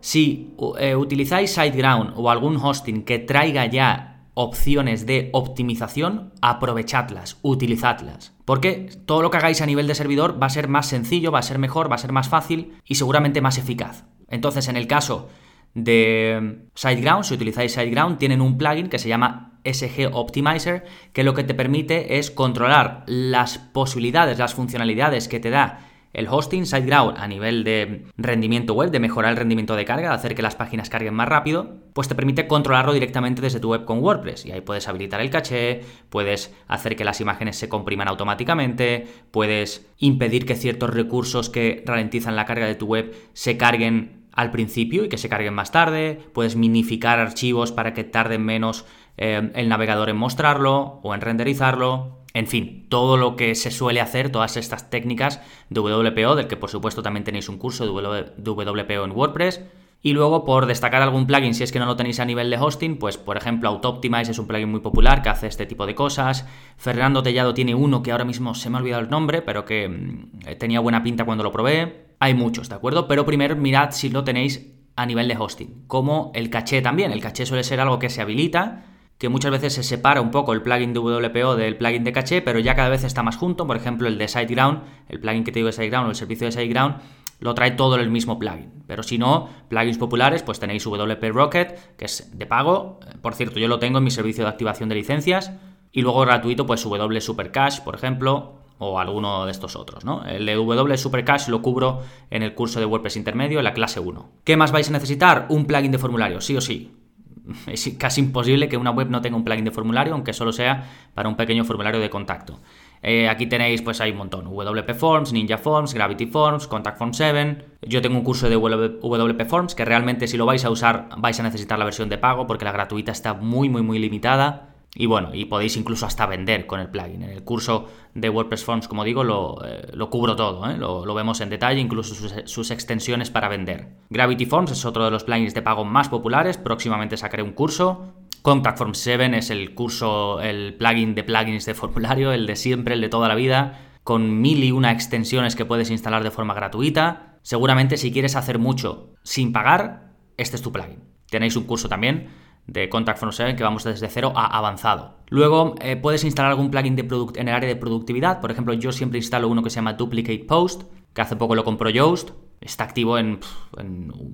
Si 0.00 0.54
eh, 0.78 0.94
utilizáis 0.94 1.52
SiteGround 1.52 2.12
o 2.16 2.28
algún 2.28 2.56
hosting 2.56 3.04
que 3.04 3.18
traiga 3.18 3.64
ya 3.64 4.11
opciones 4.34 5.06
de 5.06 5.30
optimización, 5.32 6.32
aprovechadlas, 6.40 7.38
utilizadlas. 7.42 8.34
Porque 8.44 8.90
todo 9.06 9.22
lo 9.22 9.30
que 9.30 9.38
hagáis 9.38 9.60
a 9.60 9.66
nivel 9.66 9.86
de 9.86 9.94
servidor 9.94 10.42
va 10.42 10.46
a 10.46 10.50
ser 10.50 10.68
más 10.68 10.86
sencillo, 10.86 11.32
va 11.32 11.40
a 11.40 11.42
ser 11.42 11.58
mejor, 11.58 11.90
va 11.90 11.96
a 11.96 11.98
ser 11.98 12.12
más 12.12 12.28
fácil 12.28 12.74
y 12.84 12.94
seguramente 12.94 13.40
más 13.40 13.58
eficaz. 13.58 14.04
Entonces, 14.28 14.68
en 14.68 14.76
el 14.76 14.86
caso 14.86 15.28
de 15.74 16.66
SiteGround, 16.74 17.24
si 17.24 17.34
utilizáis 17.34 17.72
SiteGround, 17.72 18.18
tienen 18.18 18.40
un 18.40 18.58
plugin 18.58 18.88
que 18.88 18.98
se 18.98 19.08
llama 19.08 19.60
SG 19.64 20.10
Optimizer, 20.12 20.84
que 21.12 21.24
lo 21.24 21.34
que 21.34 21.44
te 21.44 21.54
permite 21.54 22.18
es 22.18 22.30
controlar 22.30 23.04
las 23.06 23.58
posibilidades, 23.58 24.38
las 24.38 24.54
funcionalidades 24.54 25.28
que 25.28 25.40
te 25.40 25.50
da 25.50 25.88
el 26.12 26.28
hosting 26.28 26.66
SiteGround 26.66 27.18
a 27.18 27.26
nivel 27.26 27.64
de 27.64 28.06
rendimiento 28.16 28.74
web, 28.74 28.90
de 28.90 29.00
mejorar 29.00 29.32
el 29.32 29.36
rendimiento 29.36 29.76
de 29.76 29.84
carga, 29.84 30.10
de 30.10 30.14
hacer 30.14 30.34
que 30.34 30.42
las 30.42 30.56
páginas 30.56 30.90
carguen 30.90 31.14
más 31.14 31.28
rápido, 31.28 31.76
pues 31.92 32.08
te 32.08 32.14
permite 32.14 32.46
controlarlo 32.46 32.92
directamente 32.92 33.42
desde 33.42 33.60
tu 33.60 33.70
web 33.70 33.84
con 33.84 34.00
WordPress. 34.00 34.46
Y 34.46 34.52
ahí 34.52 34.60
puedes 34.60 34.88
habilitar 34.88 35.20
el 35.20 35.30
caché, 35.30 35.80
puedes 36.10 36.54
hacer 36.68 36.96
que 36.96 37.04
las 37.04 37.20
imágenes 37.20 37.56
se 37.56 37.68
compriman 37.68 38.08
automáticamente, 38.08 39.06
puedes 39.30 39.86
impedir 39.98 40.46
que 40.46 40.56
ciertos 40.56 40.90
recursos 40.90 41.48
que 41.48 41.82
ralentizan 41.86 42.36
la 42.36 42.44
carga 42.44 42.66
de 42.66 42.74
tu 42.74 42.86
web 42.86 43.14
se 43.32 43.56
carguen 43.56 44.22
al 44.32 44.50
principio 44.50 45.04
y 45.04 45.08
que 45.08 45.18
se 45.18 45.28
carguen 45.28 45.54
más 45.54 45.72
tarde, 45.72 46.18
puedes 46.32 46.56
minificar 46.56 47.18
archivos 47.18 47.70
para 47.70 47.92
que 47.92 48.04
tarden 48.04 48.42
menos 48.42 48.86
eh, 49.18 49.50
el 49.54 49.68
navegador 49.68 50.08
en 50.08 50.16
mostrarlo 50.16 51.00
o 51.02 51.14
en 51.14 51.20
renderizarlo. 51.20 52.21
En 52.34 52.46
fin, 52.46 52.86
todo 52.88 53.16
lo 53.16 53.36
que 53.36 53.54
se 53.54 53.70
suele 53.70 54.00
hacer, 54.00 54.30
todas 54.30 54.56
estas 54.56 54.90
técnicas 54.90 55.40
de 55.68 55.80
WPO, 55.80 56.34
del 56.34 56.46
que 56.46 56.56
por 56.56 56.70
supuesto 56.70 57.02
también 57.02 57.24
tenéis 57.24 57.48
un 57.48 57.58
curso 57.58 57.84
de 57.84 57.90
WPO 57.90 59.04
en 59.04 59.12
WordPress. 59.12 59.60
Y 60.04 60.14
luego, 60.14 60.44
por 60.44 60.66
destacar 60.66 61.00
algún 61.00 61.28
plugin, 61.28 61.54
si 61.54 61.62
es 61.62 61.70
que 61.70 61.78
no 61.78 61.86
lo 61.86 61.94
tenéis 61.94 62.18
a 62.18 62.24
nivel 62.24 62.50
de 62.50 62.58
hosting, 62.58 62.98
pues 62.98 63.18
por 63.18 63.36
ejemplo 63.36 63.68
AutoOptimize 63.68 64.32
es 64.32 64.38
un 64.38 64.48
plugin 64.48 64.68
muy 64.68 64.80
popular 64.80 65.22
que 65.22 65.28
hace 65.28 65.46
este 65.46 65.64
tipo 65.64 65.86
de 65.86 65.94
cosas. 65.94 66.44
Fernando 66.76 67.22
Tellado 67.22 67.54
tiene 67.54 67.76
uno 67.76 68.02
que 68.02 68.10
ahora 68.10 68.24
mismo 68.24 68.54
se 68.54 68.68
me 68.68 68.76
ha 68.76 68.80
olvidado 68.80 69.02
el 69.02 69.10
nombre, 69.10 69.42
pero 69.42 69.64
que 69.64 69.88
mm, 69.88 70.58
tenía 70.58 70.80
buena 70.80 71.04
pinta 71.04 71.24
cuando 71.24 71.44
lo 71.44 71.52
probé. 71.52 72.06
Hay 72.18 72.34
muchos, 72.34 72.68
¿de 72.68 72.74
acuerdo? 72.74 73.06
Pero 73.06 73.24
primero 73.24 73.54
mirad 73.54 73.92
si 73.92 74.08
lo 74.08 74.24
tenéis 74.24 74.72
a 74.96 75.06
nivel 75.06 75.28
de 75.28 75.36
hosting. 75.36 75.84
Como 75.86 76.32
el 76.34 76.50
caché 76.50 76.82
también. 76.82 77.12
El 77.12 77.20
caché 77.20 77.46
suele 77.46 77.62
ser 77.62 77.78
algo 77.78 78.00
que 78.00 78.10
se 78.10 78.20
habilita 78.20 78.91
que 79.22 79.28
muchas 79.28 79.52
veces 79.52 79.72
se 79.72 79.84
separa 79.84 80.20
un 80.20 80.32
poco 80.32 80.52
el 80.52 80.62
plugin 80.62 80.92
de 80.92 80.98
WPO 80.98 81.54
del 81.54 81.76
plugin 81.76 82.02
de 82.02 82.10
caché, 82.10 82.42
pero 82.42 82.58
ya 82.58 82.74
cada 82.74 82.88
vez 82.88 83.04
está 83.04 83.22
más 83.22 83.36
junto. 83.36 83.68
Por 83.68 83.76
ejemplo, 83.76 84.08
el 84.08 84.18
de 84.18 84.26
SiteGround, 84.26 84.82
el 85.08 85.20
plugin 85.20 85.44
que 85.44 85.52
te 85.52 85.60
digo 85.60 85.68
de 85.68 85.72
SiteGround 85.74 86.08
o 86.08 86.10
el 86.10 86.16
servicio 86.16 86.44
de 86.44 86.50
SiteGround, 86.50 86.96
lo 87.38 87.54
trae 87.54 87.70
todo 87.70 87.94
el 87.94 88.10
mismo 88.10 88.40
plugin. 88.40 88.82
Pero 88.88 89.04
si 89.04 89.18
no, 89.18 89.48
plugins 89.68 89.96
populares, 89.96 90.42
pues 90.42 90.58
tenéis 90.58 90.84
WP 90.84 91.22
Rocket, 91.32 91.96
que 91.96 92.06
es 92.06 92.36
de 92.36 92.46
pago. 92.46 92.98
Por 93.22 93.36
cierto, 93.36 93.60
yo 93.60 93.68
lo 93.68 93.78
tengo 93.78 93.98
en 93.98 94.04
mi 94.04 94.10
servicio 94.10 94.42
de 94.42 94.50
activación 94.50 94.88
de 94.88 94.96
licencias. 94.96 95.52
Y 95.92 96.02
luego 96.02 96.22
gratuito, 96.22 96.66
pues 96.66 96.82
W 96.82 97.20
Supercash, 97.20 97.78
por 97.82 97.94
ejemplo, 97.94 98.54
o 98.78 98.98
alguno 98.98 99.44
de 99.44 99.52
estos 99.52 99.76
otros, 99.76 100.04
¿no? 100.04 100.24
El 100.24 100.46
de 100.46 100.56
W 100.56 100.98
Supercash 100.98 101.46
lo 101.46 101.62
cubro 101.62 102.00
en 102.28 102.42
el 102.42 102.56
curso 102.56 102.80
de 102.80 102.86
WordPress 102.86 103.18
intermedio, 103.18 103.58
en 103.58 103.64
la 103.66 103.72
clase 103.72 104.00
1. 104.00 104.32
¿Qué 104.42 104.56
más 104.56 104.72
vais 104.72 104.88
a 104.88 104.92
necesitar? 104.92 105.46
Un 105.48 105.66
plugin 105.66 105.92
de 105.92 105.98
formulario, 105.98 106.40
sí 106.40 106.56
o 106.56 106.60
sí 106.60 107.01
es 107.66 107.94
casi 107.98 108.20
imposible 108.20 108.68
que 108.68 108.76
una 108.76 108.90
web 108.90 109.10
no 109.10 109.20
tenga 109.20 109.36
un 109.36 109.44
plugin 109.44 109.64
de 109.64 109.70
formulario, 109.70 110.14
aunque 110.14 110.32
solo 110.32 110.52
sea 110.52 110.84
para 111.14 111.28
un 111.28 111.36
pequeño 111.36 111.64
formulario 111.64 112.00
de 112.00 112.10
contacto. 112.10 112.60
Eh, 113.02 113.28
aquí 113.28 113.46
tenéis, 113.46 113.82
pues 113.82 114.00
hay 114.00 114.12
un 114.12 114.18
montón: 114.18 114.44
WP 114.44 114.94
Forms, 114.94 115.32
Ninja 115.32 115.58
Forms, 115.58 115.92
Gravity 115.92 116.26
Forms, 116.26 116.68
Contact 116.68 116.98
Form 116.98 117.12
7. 117.12 117.64
Yo 117.82 118.00
tengo 118.00 118.16
un 118.16 118.24
curso 118.24 118.48
de 118.48 118.56
WP 118.56 119.44
Forms 119.46 119.74
que 119.74 119.84
realmente, 119.84 120.28
si 120.28 120.36
lo 120.36 120.46
vais 120.46 120.64
a 120.64 120.70
usar, 120.70 121.08
vais 121.18 121.38
a 121.40 121.42
necesitar 121.42 121.78
la 121.78 121.84
versión 121.84 122.08
de 122.08 122.18
pago 122.18 122.46
porque 122.46 122.64
la 122.64 122.72
gratuita 122.72 123.10
está 123.10 123.34
muy, 123.34 123.68
muy, 123.68 123.82
muy 123.82 123.98
limitada. 123.98 124.71
Y 124.94 125.06
bueno, 125.06 125.30
y 125.34 125.46
podéis 125.46 125.76
incluso 125.78 126.04
hasta 126.04 126.26
vender 126.26 126.66
con 126.66 126.78
el 126.78 126.90
plugin. 126.90 127.22
En 127.22 127.30
el 127.30 127.44
curso 127.44 127.88
de 128.14 128.28
WordPress 128.28 128.64
Forms, 128.64 128.88
como 128.88 129.04
digo, 129.04 129.24
lo, 129.24 129.58
eh, 129.64 129.90
cubro 130.10 130.36
todo, 130.36 130.70
¿eh? 130.70 130.76
lo, 130.76 131.14
vemos 131.14 131.40
en 131.40 131.48
detalle, 131.48 131.80
incluso 131.80 132.14
sus, 132.44 132.70
extensiones 132.70 133.30
para 133.30 133.48
vender. 133.48 133.88
Gravity 134.10 134.44
Forms 134.44 134.72
es 134.72 134.84
otro 134.84 135.06
de 135.06 135.10
los 135.10 135.24
plugins 135.24 135.54
de 135.54 135.62
pago 135.62 135.86
más 135.86 136.10
populares, 136.10 136.58
próximamente 136.58 137.16
sacaré 137.16 137.42
un 137.42 137.52
curso. 137.52 138.12
Contact 138.42 138.76
Form 138.76 138.94
7 138.94 139.38
es 139.38 139.48
el 139.48 139.74
curso, 139.74 140.42
el 140.42 140.74
plugin 140.74 141.14
de 141.14 141.24
plugins 141.24 141.64
de 141.64 141.74
formulario, 141.74 142.32
el 142.32 142.46
de 142.46 142.56
siempre, 142.56 142.94
el 142.94 143.00
de 143.00 143.08
toda 143.08 143.28
la 143.28 143.34
vida, 143.34 143.80
con 144.04 144.42
mil 144.42 144.62
y 144.62 144.72
una 144.72 144.92
extensiones 144.92 145.56
que 145.56 145.64
puedes 145.64 145.90
instalar 145.90 146.22
de 146.22 146.30
forma 146.30 146.52
gratuita. 146.52 147.38
Seguramente 147.40 147.96
si 147.96 148.12
quieres 148.12 148.36
hacer 148.36 148.58
mucho 148.58 149.14
sin 149.22 149.52
pagar, 149.52 150.12
este 150.36 150.56
es 150.56 150.62
tu 150.62 150.70
plugin. 150.70 150.98
Tenéis 151.30 151.56
un 151.56 151.64
curso 151.64 151.88
también 151.88 152.41
de 152.66 152.88
Contact 152.88 153.18
Form 153.18 153.32
7 153.32 153.56
que 153.56 153.62
vamos 153.62 153.84
desde 153.84 154.08
cero 154.08 154.32
a 154.34 154.56
avanzado. 154.56 155.16
Luego 155.28 155.74
eh, 155.80 155.96
puedes 155.96 156.24
instalar 156.24 156.50
algún 156.50 156.70
plugin 156.70 156.96
de 156.96 157.02
en 157.36 157.48
el 157.48 157.54
área 157.54 157.68
de 157.68 157.76
productividad. 157.76 158.40
Por 158.40 158.50
ejemplo, 158.50 158.74
yo 158.74 158.92
siempre 158.92 159.18
instalo 159.18 159.48
uno 159.48 159.62
que 159.62 159.70
se 159.70 159.76
llama 159.76 159.94
Duplicate 159.94 160.44
Post, 160.46 160.82
que 161.14 161.22
hace 161.22 161.36
poco 161.36 161.54
lo 161.54 161.64
compró 161.64 161.90
Yoast. 161.90 162.30
Está 162.60 162.84
activo 162.84 163.18
en, 163.18 163.40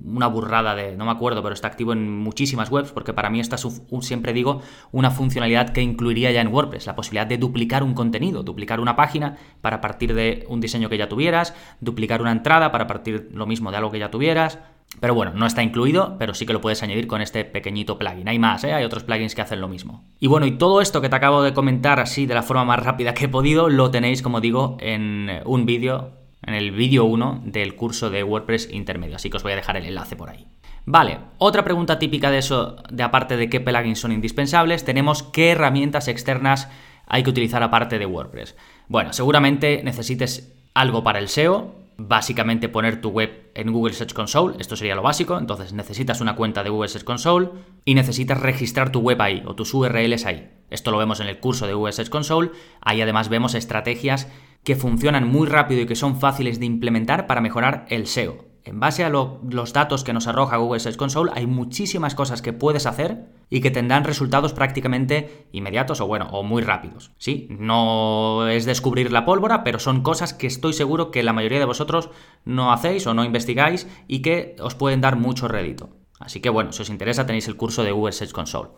una 0.03 0.27
burrada 0.27 0.75
de, 0.75 0.95
no 0.95 1.05
me 1.05 1.11
acuerdo, 1.11 1.41
pero 1.41 1.53
está 1.53 1.67
activo 1.67 1.93
en 1.93 2.19
muchísimas 2.19 2.69
webs 2.69 2.91
porque 2.91 3.11
para 3.11 3.31
mí 3.31 3.39
esta 3.39 3.55
es, 3.55 3.81
siempre 4.01 4.33
digo, 4.33 4.61
una 4.91 5.09
funcionalidad 5.09 5.69
que 5.69 5.81
incluiría 5.81 6.29
ya 6.29 6.41
en 6.41 6.49
WordPress, 6.49 6.85
la 6.85 6.95
posibilidad 6.95 7.25
de 7.25 7.39
duplicar 7.39 7.81
un 7.81 7.95
contenido, 7.95 8.43
duplicar 8.43 8.81
una 8.81 8.95
página 8.95 9.37
para 9.61 9.81
partir 9.81 10.13
de 10.13 10.45
un 10.47 10.61
diseño 10.61 10.89
que 10.89 10.99
ya 10.99 11.09
tuvieras, 11.09 11.55
duplicar 11.79 12.21
una 12.21 12.31
entrada 12.31 12.71
para 12.71 12.85
partir 12.85 13.29
lo 13.33 13.47
mismo 13.47 13.71
de 13.71 13.77
algo 13.77 13.89
que 13.89 13.97
ya 13.97 14.11
tuvieras, 14.11 14.59
pero 14.99 15.13
bueno, 15.13 15.31
no 15.33 15.45
está 15.45 15.63
incluido, 15.63 16.15
pero 16.17 16.33
sí 16.33 16.45
que 16.45 16.53
lo 16.53 16.61
puedes 16.61 16.83
añadir 16.83 17.07
con 17.07 17.21
este 17.21 17.45
pequeñito 17.45 17.97
plugin. 17.97 18.27
Hay 18.27 18.39
más, 18.39 18.63
¿eh? 18.63 18.73
hay 18.73 18.83
otros 18.83 19.03
plugins 19.03 19.35
que 19.35 19.41
hacen 19.41 19.61
lo 19.61 19.67
mismo. 19.67 20.03
Y 20.19 20.27
bueno, 20.27 20.45
y 20.45 20.51
todo 20.51 20.81
esto 20.81 20.99
que 20.99 21.09
te 21.09 21.15
acabo 21.15 21.41
de 21.41 21.53
comentar 21.53 21.99
así 21.99 22.25
de 22.25 22.33
la 22.33 22.43
forma 22.43 22.65
más 22.65 22.83
rápida 22.83 23.13
que 23.13 23.25
he 23.25 23.29
podido, 23.29 23.69
lo 23.69 23.91
tenéis, 23.91 24.21
como 24.21 24.41
digo, 24.41 24.77
en 24.79 25.29
un 25.45 25.65
vídeo, 25.65 26.11
en 26.41 26.53
el 26.53 26.71
vídeo 26.71 27.05
1 27.05 27.43
del 27.45 27.75
curso 27.75 28.09
de 28.09 28.23
WordPress 28.23 28.69
intermedio. 28.71 29.15
Así 29.15 29.29
que 29.29 29.37
os 29.37 29.43
voy 29.43 29.53
a 29.53 29.57
dejar 29.57 29.77
el 29.77 29.85
enlace 29.85 30.15
por 30.15 30.29
ahí. 30.29 30.47
Vale, 30.85 31.19
otra 31.37 31.63
pregunta 31.63 31.99
típica 31.99 32.31
de 32.31 32.39
eso, 32.39 32.77
de 32.89 33.03
aparte 33.03 33.37
de 33.37 33.49
qué 33.49 33.59
plugins 33.59 33.99
son 33.99 34.11
indispensables, 34.11 34.83
tenemos 34.83 35.23
qué 35.23 35.51
herramientas 35.51 36.07
externas 36.07 36.67
hay 37.05 37.23
que 37.23 37.29
utilizar 37.29 37.61
aparte 37.63 37.99
de 37.99 38.05
WordPress. 38.05 38.55
Bueno, 38.87 39.13
seguramente 39.13 39.81
necesites 39.83 40.53
algo 40.73 41.03
para 41.03 41.19
el 41.19 41.27
SEO, 41.27 41.78
básicamente 41.99 42.69
poner 42.69 43.01
tu 43.01 43.09
web 43.09 43.51
en 43.53 43.71
Google 43.71 43.93
Search 43.93 44.13
Console, 44.13 44.55
esto 44.59 44.75
sería 44.75 44.95
lo 44.95 45.01
básico, 45.01 45.37
entonces 45.37 45.73
necesitas 45.73 46.21
una 46.21 46.35
cuenta 46.35 46.63
de 46.63 46.69
Google 46.69 46.87
Search 46.87 47.05
Console 47.05 47.49
y 47.85 47.93
necesitas 47.93 48.39
registrar 48.39 48.91
tu 48.91 49.01
web 49.01 49.21
ahí 49.21 49.43
o 49.45 49.55
tus 49.55 49.73
URLs 49.73 50.25
ahí. 50.25 50.49
Esto 50.69 50.91
lo 50.91 50.97
vemos 50.97 51.19
en 51.19 51.27
el 51.27 51.39
curso 51.39 51.67
de 51.67 51.73
Google 51.73 51.93
Search 51.93 52.09
Console, 52.09 52.51
ahí 52.81 53.01
además 53.01 53.29
vemos 53.29 53.53
estrategias 53.53 54.27
que 54.63 54.75
funcionan 54.75 55.27
muy 55.27 55.47
rápido 55.47 55.81
y 55.81 55.85
que 55.85 55.95
son 55.95 56.19
fáciles 56.19 56.59
de 56.59 56.65
implementar 56.65 57.27
para 57.27 57.41
mejorar 57.41 57.85
el 57.89 58.07
SEO. 58.07 58.48
En 58.63 58.79
base 58.79 59.03
a 59.03 59.09
los 59.09 59.73
datos 59.73 60.03
que 60.03 60.13
nos 60.13 60.27
arroja 60.27 60.57
Google 60.57 60.79
Search 60.79 60.97
Console, 60.97 61.31
hay 61.33 61.47
muchísimas 61.47 62.15
cosas 62.15 62.41
que 62.41 62.53
puedes 62.53 62.85
hacer 62.85 63.25
y 63.49 63.61
que 63.61 63.71
tendrán 63.71 64.03
resultados 64.03 64.53
prácticamente 64.53 65.47
inmediatos 65.51 66.01
o 66.01 66.07
bueno, 66.07 66.27
o 66.31 66.43
muy 66.43 66.61
rápidos. 66.61 67.11
Sí, 67.17 67.47
no 67.49 68.47
es 68.47 68.65
descubrir 68.65 69.11
la 69.11 69.25
pólvora, 69.25 69.63
pero 69.63 69.79
son 69.79 70.01
cosas 70.01 70.33
que 70.33 70.47
estoy 70.47 70.73
seguro 70.73 71.09
que 71.11 71.23
la 71.23 71.33
mayoría 71.33 71.59
de 71.59 71.65
vosotros 71.65 72.09
no 72.45 72.71
hacéis 72.71 73.07
o 73.07 73.13
no 73.13 73.23
investigáis 73.23 73.87
y 74.07 74.21
que 74.21 74.55
os 74.59 74.75
pueden 74.75 75.01
dar 75.01 75.15
mucho 75.15 75.47
rédito. 75.47 75.89
Así 76.19 76.41
que 76.41 76.49
bueno, 76.49 76.71
si 76.71 76.81
os 76.81 76.89
interesa 76.89 77.25
tenéis 77.25 77.47
el 77.47 77.55
curso 77.55 77.83
de 77.83 77.91
Google 77.91 78.11
Search 78.11 78.33
Console. 78.33 78.69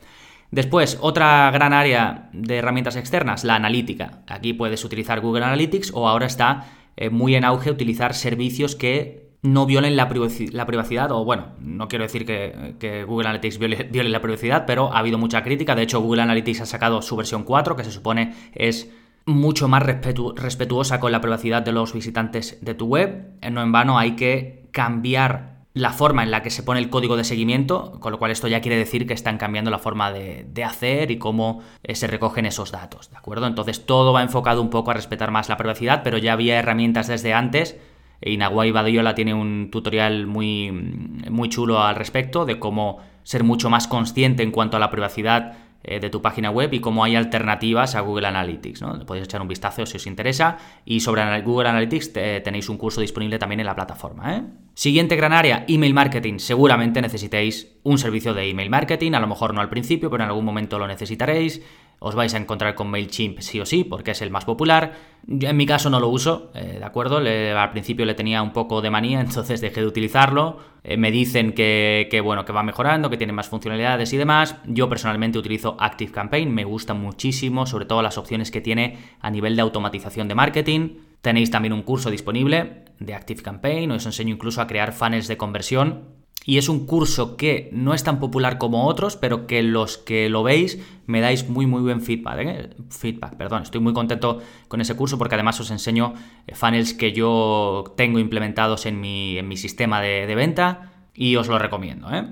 Después, 0.52 0.98
otra 1.02 1.50
gran 1.52 1.72
área 1.72 2.30
de 2.34 2.58
herramientas 2.58 2.98
externas, 2.98 3.46
la 3.46 3.56
analítica. 3.56 4.22
Aquí 4.28 4.54
puedes 4.54 4.84
utilizar 4.84 5.22
Google 5.22 5.46
Analytics 5.46 5.92
o 5.94 6.10
ahora 6.10 6.26
está 6.26 6.66
eh, 6.98 7.10
muy 7.10 7.36
en 7.36 7.46
auge 7.46 7.72
utilizar 7.72 8.14
servicios 8.14 8.76
que 8.76 9.31
no 9.44 9.66
violen 9.66 9.96
la, 9.96 10.08
privacidad, 10.08 11.12
o 11.12 11.26
bueno, 11.26 11.48
no 11.60 11.88
quiero 11.88 12.04
decir 12.04 12.26
que, 12.26 13.04
Google 13.08 13.30
Analytics 13.30 13.58
viole, 13.92 14.10
la 14.10 14.22
privacidad, 14.22 14.66
pero 14.66 14.94
ha 14.94 15.00
habido 15.00 15.18
mucha 15.18 15.44
crítica. 15.44 15.76
De 15.76 15.82
hecho, 15.84 16.00
Google 16.00 16.22
Analytics 16.22 16.62
ha 16.62 16.66
sacado 16.66 17.02
su 17.02 17.16
versión 17.16 17.44
4, 17.44 17.76
que 17.76 17.84
se 17.84 17.92
supone 17.92 18.34
es 18.54 18.92
mucho 19.26 19.68
más 19.68 19.84
respetuosa 19.84 21.00
con 21.00 21.12
la 21.12 21.22
privacidad 21.22 21.62
de 21.62 21.72
los 21.72 21.94
visitantes 21.94 22.58
de 22.62 22.74
tu 22.74 22.86
web. 22.88 23.32
No 23.52 23.62
en 23.62 23.72
vano 23.72 23.98
hay 23.98 24.16
que 24.16 24.68
cambiar 24.72 25.52
la 25.74 25.94
forma 25.94 26.24
en 26.24 26.32
la 26.32 26.44
que 26.44 26.50
se 26.50 26.64
pone 26.64 26.82
el 26.82 26.90
código 26.90 27.16
de 27.16 27.24
seguimiento, 27.24 27.98
con 28.02 28.12
lo 28.12 28.20
cual 28.20 28.32
esto 28.32 28.48
ya 28.48 28.60
quiere 28.60 28.78
decir 28.78 29.08
que 29.08 29.14
están 29.14 29.38
cambiando 29.38 29.72
la 29.72 29.80
forma 29.80 30.12
de, 30.12 30.64
hacer 30.66 31.12
y 31.12 31.18
cómo 31.18 31.62
eh, 31.84 31.96
se 31.96 32.08
recogen 32.08 32.46
esos 32.46 32.72
datos, 32.72 33.10
¿de 33.10 33.18
acuerdo? 33.18 33.48
Entonces 33.48 33.86
todo 33.86 34.12
va 34.14 34.22
enfocado 34.22 34.62
un 34.62 34.70
poco 34.70 34.92
a 34.92 34.94
respetar 34.94 35.32
más 35.32 35.50
la 35.50 35.58
privacidad, 35.58 36.02
pero 36.04 36.18
ya 36.18 36.34
había 36.34 36.60
herramientas 36.60 37.08
desde 37.08 37.34
antes. 37.34 37.78
Inaguay 38.22 38.72
Badiola 38.72 39.16
tiene 39.16 39.34
un 39.34 39.70
tutorial 39.72 40.28
muy, 40.28 40.72
muy 40.72 41.50
chulo 41.50 41.82
al 41.82 41.96
respecto 41.96 42.46
de 42.46 42.60
cómo 42.60 43.00
ser 43.24 43.44
mucho 43.44 43.70
más 43.70 43.88
consciente 43.88 44.44
en 44.44 44.52
cuanto 44.52 44.78
a 44.78 44.80
la 44.80 44.90
privacidad 44.90 45.58
eh, 45.84 46.00
de 46.00 46.12
tu 46.12 46.22
página 46.22 46.52
web 46.52 46.72
y 46.74 46.80
cómo 46.80 47.04
hay 47.04 47.16
alternativas 47.16 47.96
a 47.96 48.02
Google 48.02 48.28
Analytics. 48.28 48.82
¿no? 48.82 49.00
Podéis 49.06 49.26
echar 49.26 49.42
un 49.42 49.48
vistazo 49.48 49.86
si 49.88 49.98
os 49.98 50.06
interesa. 50.06 50.58
Y 50.86 51.00
sobre 51.00 51.42
Google 51.42 51.70
Analytics 51.70 52.14
tenéis 52.14 52.70
un 52.70 52.78
curso 52.78 53.02
disponible 53.02 53.40
también 53.40 53.62
en 53.62 53.66
la 53.66 53.76
plataforma. 53.76 54.36
¿eh? 54.36 54.44
Siguiente 54.76 55.16
gran 55.16 55.34
área, 55.34 55.66
email 55.68 55.94
marketing. 55.94 56.38
Seguramente 56.38 57.02
necesitéis 57.02 57.76
un 57.84 57.98
servicio 57.98 58.36
de 58.36 58.50
email 58.50 58.70
marketing, 58.70 59.14
a 59.14 59.20
lo 59.20 59.28
mejor 59.28 59.56
no 59.56 59.62
al 59.62 59.70
principio, 59.70 60.12
pero 60.12 60.24
en 60.24 60.30
algún 60.30 60.46
momento 60.46 60.78
lo 60.78 60.88
necesitaréis 60.88 61.64
os 62.04 62.16
vais 62.16 62.34
a 62.34 62.38
encontrar 62.38 62.74
con 62.74 62.90
MailChimp 62.90 63.42
sí 63.42 63.60
o 63.60 63.66
sí, 63.66 63.84
porque 63.84 64.10
es 64.10 64.24
el 64.24 64.32
más 64.32 64.44
popular. 64.44 64.94
Yo 65.28 65.50
en 65.50 65.56
mi 65.56 65.68
caso 65.68 65.88
no 65.92 66.00
lo 66.00 66.10
uso, 66.10 66.52
eh, 66.56 66.78
¿de 66.80 66.84
acuerdo? 66.84 67.18
al 67.18 67.72
principio 67.72 68.08
le 68.08 68.16
tenía 68.16 68.42
un 68.42 68.54
poco 68.54 68.82
de 68.82 68.90
manía, 68.90 69.22
entonces 69.28 69.62
dejé 69.62 69.82
de 69.82 69.88
utilizarlo. 69.88 70.58
Eh, 70.84 70.98
me 70.98 71.12
dicen 71.12 71.54
que, 71.54 72.22
bueno, 72.24 72.44
que 72.44 72.54
va 72.54 72.64
mejorando, 72.64 73.12
que 73.12 73.18
tiene 73.18 73.34
más 73.34 73.50
funcionalidades 73.50 74.12
y 74.14 74.18
demás. 74.18 74.56
Yo 74.66 74.90
personalmente 74.90 75.38
utilizo 75.38 75.78
ActiveCampaign, 75.80 76.52
me 76.52 76.64
gusta 76.64 76.96
muchísimo, 76.96 77.68
sobre 77.68 77.86
todo 77.86 78.02
las 78.02 78.18
opciones 78.18 78.50
que 78.50 78.62
tiene 78.62 78.98
a 79.20 79.30
nivel 79.30 79.56
de 79.56 79.62
automatización 79.62 80.28
de 80.28 80.34
marketing. 80.34 80.90
Tenéis 81.22 81.52
también 81.52 81.72
un 81.72 81.84
curso 81.84 82.10
disponible 82.10 82.86
de 82.98 83.14
ActiveCampaign, 83.14 83.92
os 83.92 84.08
enseño 84.08 84.34
incluso 84.34 84.60
a 84.60 84.66
crear 84.66 84.92
funnels 84.92 85.28
de 85.28 85.38
conversión 85.38 86.21
y 86.44 86.58
es 86.58 86.70
un 86.70 86.88
curso 86.88 87.38
que 87.38 87.70
no 87.72 87.94
es 87.94 88.04
tan 88.04 88.20
popular 88.20 88.58
como 88.58 88.88
otros, 88.88 89.16
pero 89.16 89.46
que 89.46 89.62
los 89.62 89.98
que 89.98 90.28
lo 90.28 90.42
veis 90.42 90.80
me 91.06 91.22
dais 91.22 91.48
muy 91.48 91.68
muy 91.68 91.82
buen 91.82 92.02
feedback. 92.02 92.40
¿eh? 92.40 92.70
Feedback, 92.90 93.36
perdón. 93.36 93.64
Estoy 93.64 93.80
muy 93.80 93.94
contento 93.94 94.42
con 94.68 94.82
ese 94.82 94.96
curso 94.96 95.18
porque 95.18 95.36
además 95.36 95.60
os 95.60 95.70
enseño 95.70 96.14
eh, 96.48 96.56
funnels 96.56 96.94
que 96.96 97.14
yo 97.14 97.94
tengo 97.96 98.18
implementados 98.18 98.88
en 98.88 99.00
mi, 99.00 99.38
en 99.38 99.48
mi 99.48 99.58
sistema 99.58 100.02
de, 100.02 100.26
de, 100.26 100.36
venta 100.36 100.92
y 101.14 101.36
os 101.36 101.48
lo 101.48 101.60
recomiendo. 101.60 102.12
¿eh? 102.12 102.26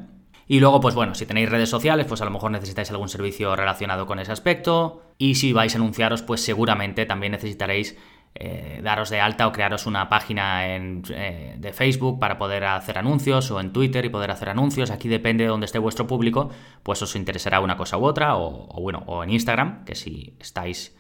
Y 0.48 0.60
luego, 0.60 0.82
pues 0.82 0.96
bueno, 0.96 1.14
si 1.14 1.28
tenéis 1.28 1.48
redes 1.48 1.70
sociales, 1.70 2.08
pues 2.08 2.22
a 2.22 2.26
lo 2.26 2.32
mejor 2.32 2.50
necesitáis 2.50 2.90
algún 2.90 3.10
servicio 3.10 3.56
relacionado 3.56 4.08
con 4.08 4.18
ese 4.18 4.32
aspecto. 4.32 5.04
Y 5.20 5.36
si 5.36 5.54
vais 5.54 5.76
a 5.76 5.78
anunciaros, 5.78 6.24
pues 6.24 6.42
seguramente 6.42 7.06
también 7.06 7.34
necesitaréis 7.34 7.96
eh, 8.36 8.80
daros 8.84 9.10
de 9.10 9.20
alta 9.20 9.48
o 9.48 9.52
crearos 9.52 9.86
una 9.86 10.08
página 10.08 10.76
eh, 10.76 11.56
de 11.58 11.74
Facebook 11.74 12.20
para 12.20 12.38
poder 12.38 12.64
hacer 12.66 12.98
anuncios 12.98 13.52
o 13.52 13.60
en 13.60 13.74
Twitter 13.74 14.06
y 14.06 14.10
poder 14.10 14.32
hacer 14.32 14.50
anuncios. 14.50 14.92
Aquí 14.92 15.10
depende 15.10 15.44
de 15.44 15.50
dónde 15.50 15.66
esté 15.66 15.80
vuestro 15.80 16.08
público, 16.08 16.50
pues 16.84 17.02
os 17.02 17.16
interesará 17.16 17.60
una 17.60 17.76
cosa 17.76 17.98
u 17.98 18.06
otra 18.06 18.38
o, 18.38 18.82
bueno, 18.82 19.04
o 19.08 19.24
en 19.24 19.32
Instagram, 19.32 19.84
que 19.84 19.96
si 19.96 20.36
estáis 20.40 20.96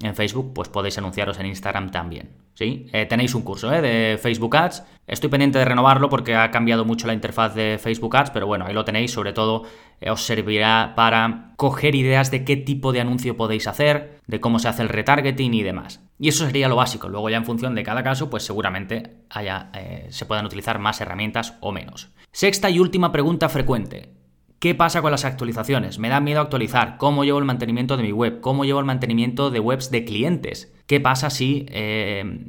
en 0.00 0.14
Facebook, 0.14 0.52
pues 0.54 0.68
podéis 0.68 0.98
anunciaros 0.98 1.38
en 1.38 1.46
Instagram 1.46 1.90
también. 1.90 2.30
¿sí? 2.54 2.86
Eh, 2.92 3.06
tenéis 3.06 3.34
un 3.34 3.42
curso 3.42 3.68
de 3.70 4.18
Facebook 4.20 4.56
Ads. 4.56 4.84
Estoy 5.06 5.30
pendiente 5.30 5.58
de 5.58 5.64
renovarlo 5.64 6.08
porque 6.08 6.34
ha 6.34 6.50
cambiado 6.50 6.84
mucho 6.84 7.06
la 7.06 7.14
interfaz 7.14 7.54
de 7.54 7.78
Facebook 7.80 8.16
Ads, 8.16 8.30
pero 8.30 8.46
bueno, 8.46 8.66
ahí 8.66 8.74
lo 8.74 8.84
tenéis. 8.84 9.12
Sobre 9.12 9.32
todo 9.32 9.64
os 10.08 10.22
servirá 10.22 10.92
para 10.96 11.52
coger 11.56 11.94
ideas 11.94 12.30
de 12.30 12.44
qué 12.44 12.56
tipo 12.56 12.92
de 12.92 13.00
anuncio 13.00 13.36
podéis 13.36 13.66
hacer, 13.66 14.20
de 14.26 14.40
cómo 14.40 14.58
se 14.58 14.68
hace 14.68 14.82
el 14.82 14.88
retargeting 14.88 15.54
y 15.54 15.62
demás. 15.62 16.02
Y 16.18 16.28
eso 16.28 16.46
sería 16.46 16.68
lo 16.68 16.76
básico. 16.76 17.08
Luego 17.08 17.30
ya 17.30 17.36
en 17.36 17.44
función 17.44 17.74
de 17.74 17.82
cada 17.82 18.02
caso, 18.02 18.30
pues 18.30 18.42
seguramente 18.42 19.16
eh, 19.34 20.06
se 20.08 20.26
puedan 20.26 20.46
utilizar 20.46 20.78
más 20.78 21.00
herramientas 21.00 21.54
o 21.60 21.72
menos. 21.72 22.10
Sexta 22.32 22.70
y 22.70 22.78
última 22.78 23.12
pregunta 23.12 23.48
frecuente. 23.48 24.15
¿Qué 24.66 24.74
pasa 24.74 25.00
con 25.00 25.12
las 25.12 25.24
actualizaciones? 25.24 26.00
Me 26.00 26.08
da 26.08 26.18
miedo 26.18 26.40
actualizar. 26.40 26.96
¿Cómo 26.96 27.22
llevo 27.22 27.38
el 27.38 27.44
mantenimiento 27.44 27.96
de 27.96 28.02
mi 28.02 28.10
web? 28.10 28.40
¿Cómo 28.40 28.64
llevo 28.64 28.80
el 28.80 28.84
mantenimiento 28.84 29.52
de 29.52 29.60
webs 29.60 29.92
de 29.92 30.04
clientes? 30.04 30.74
¿Qué 30.88 30.98
pasa 30.98 31.30
si... 31.30 31.66
Eh, 31.68 32.48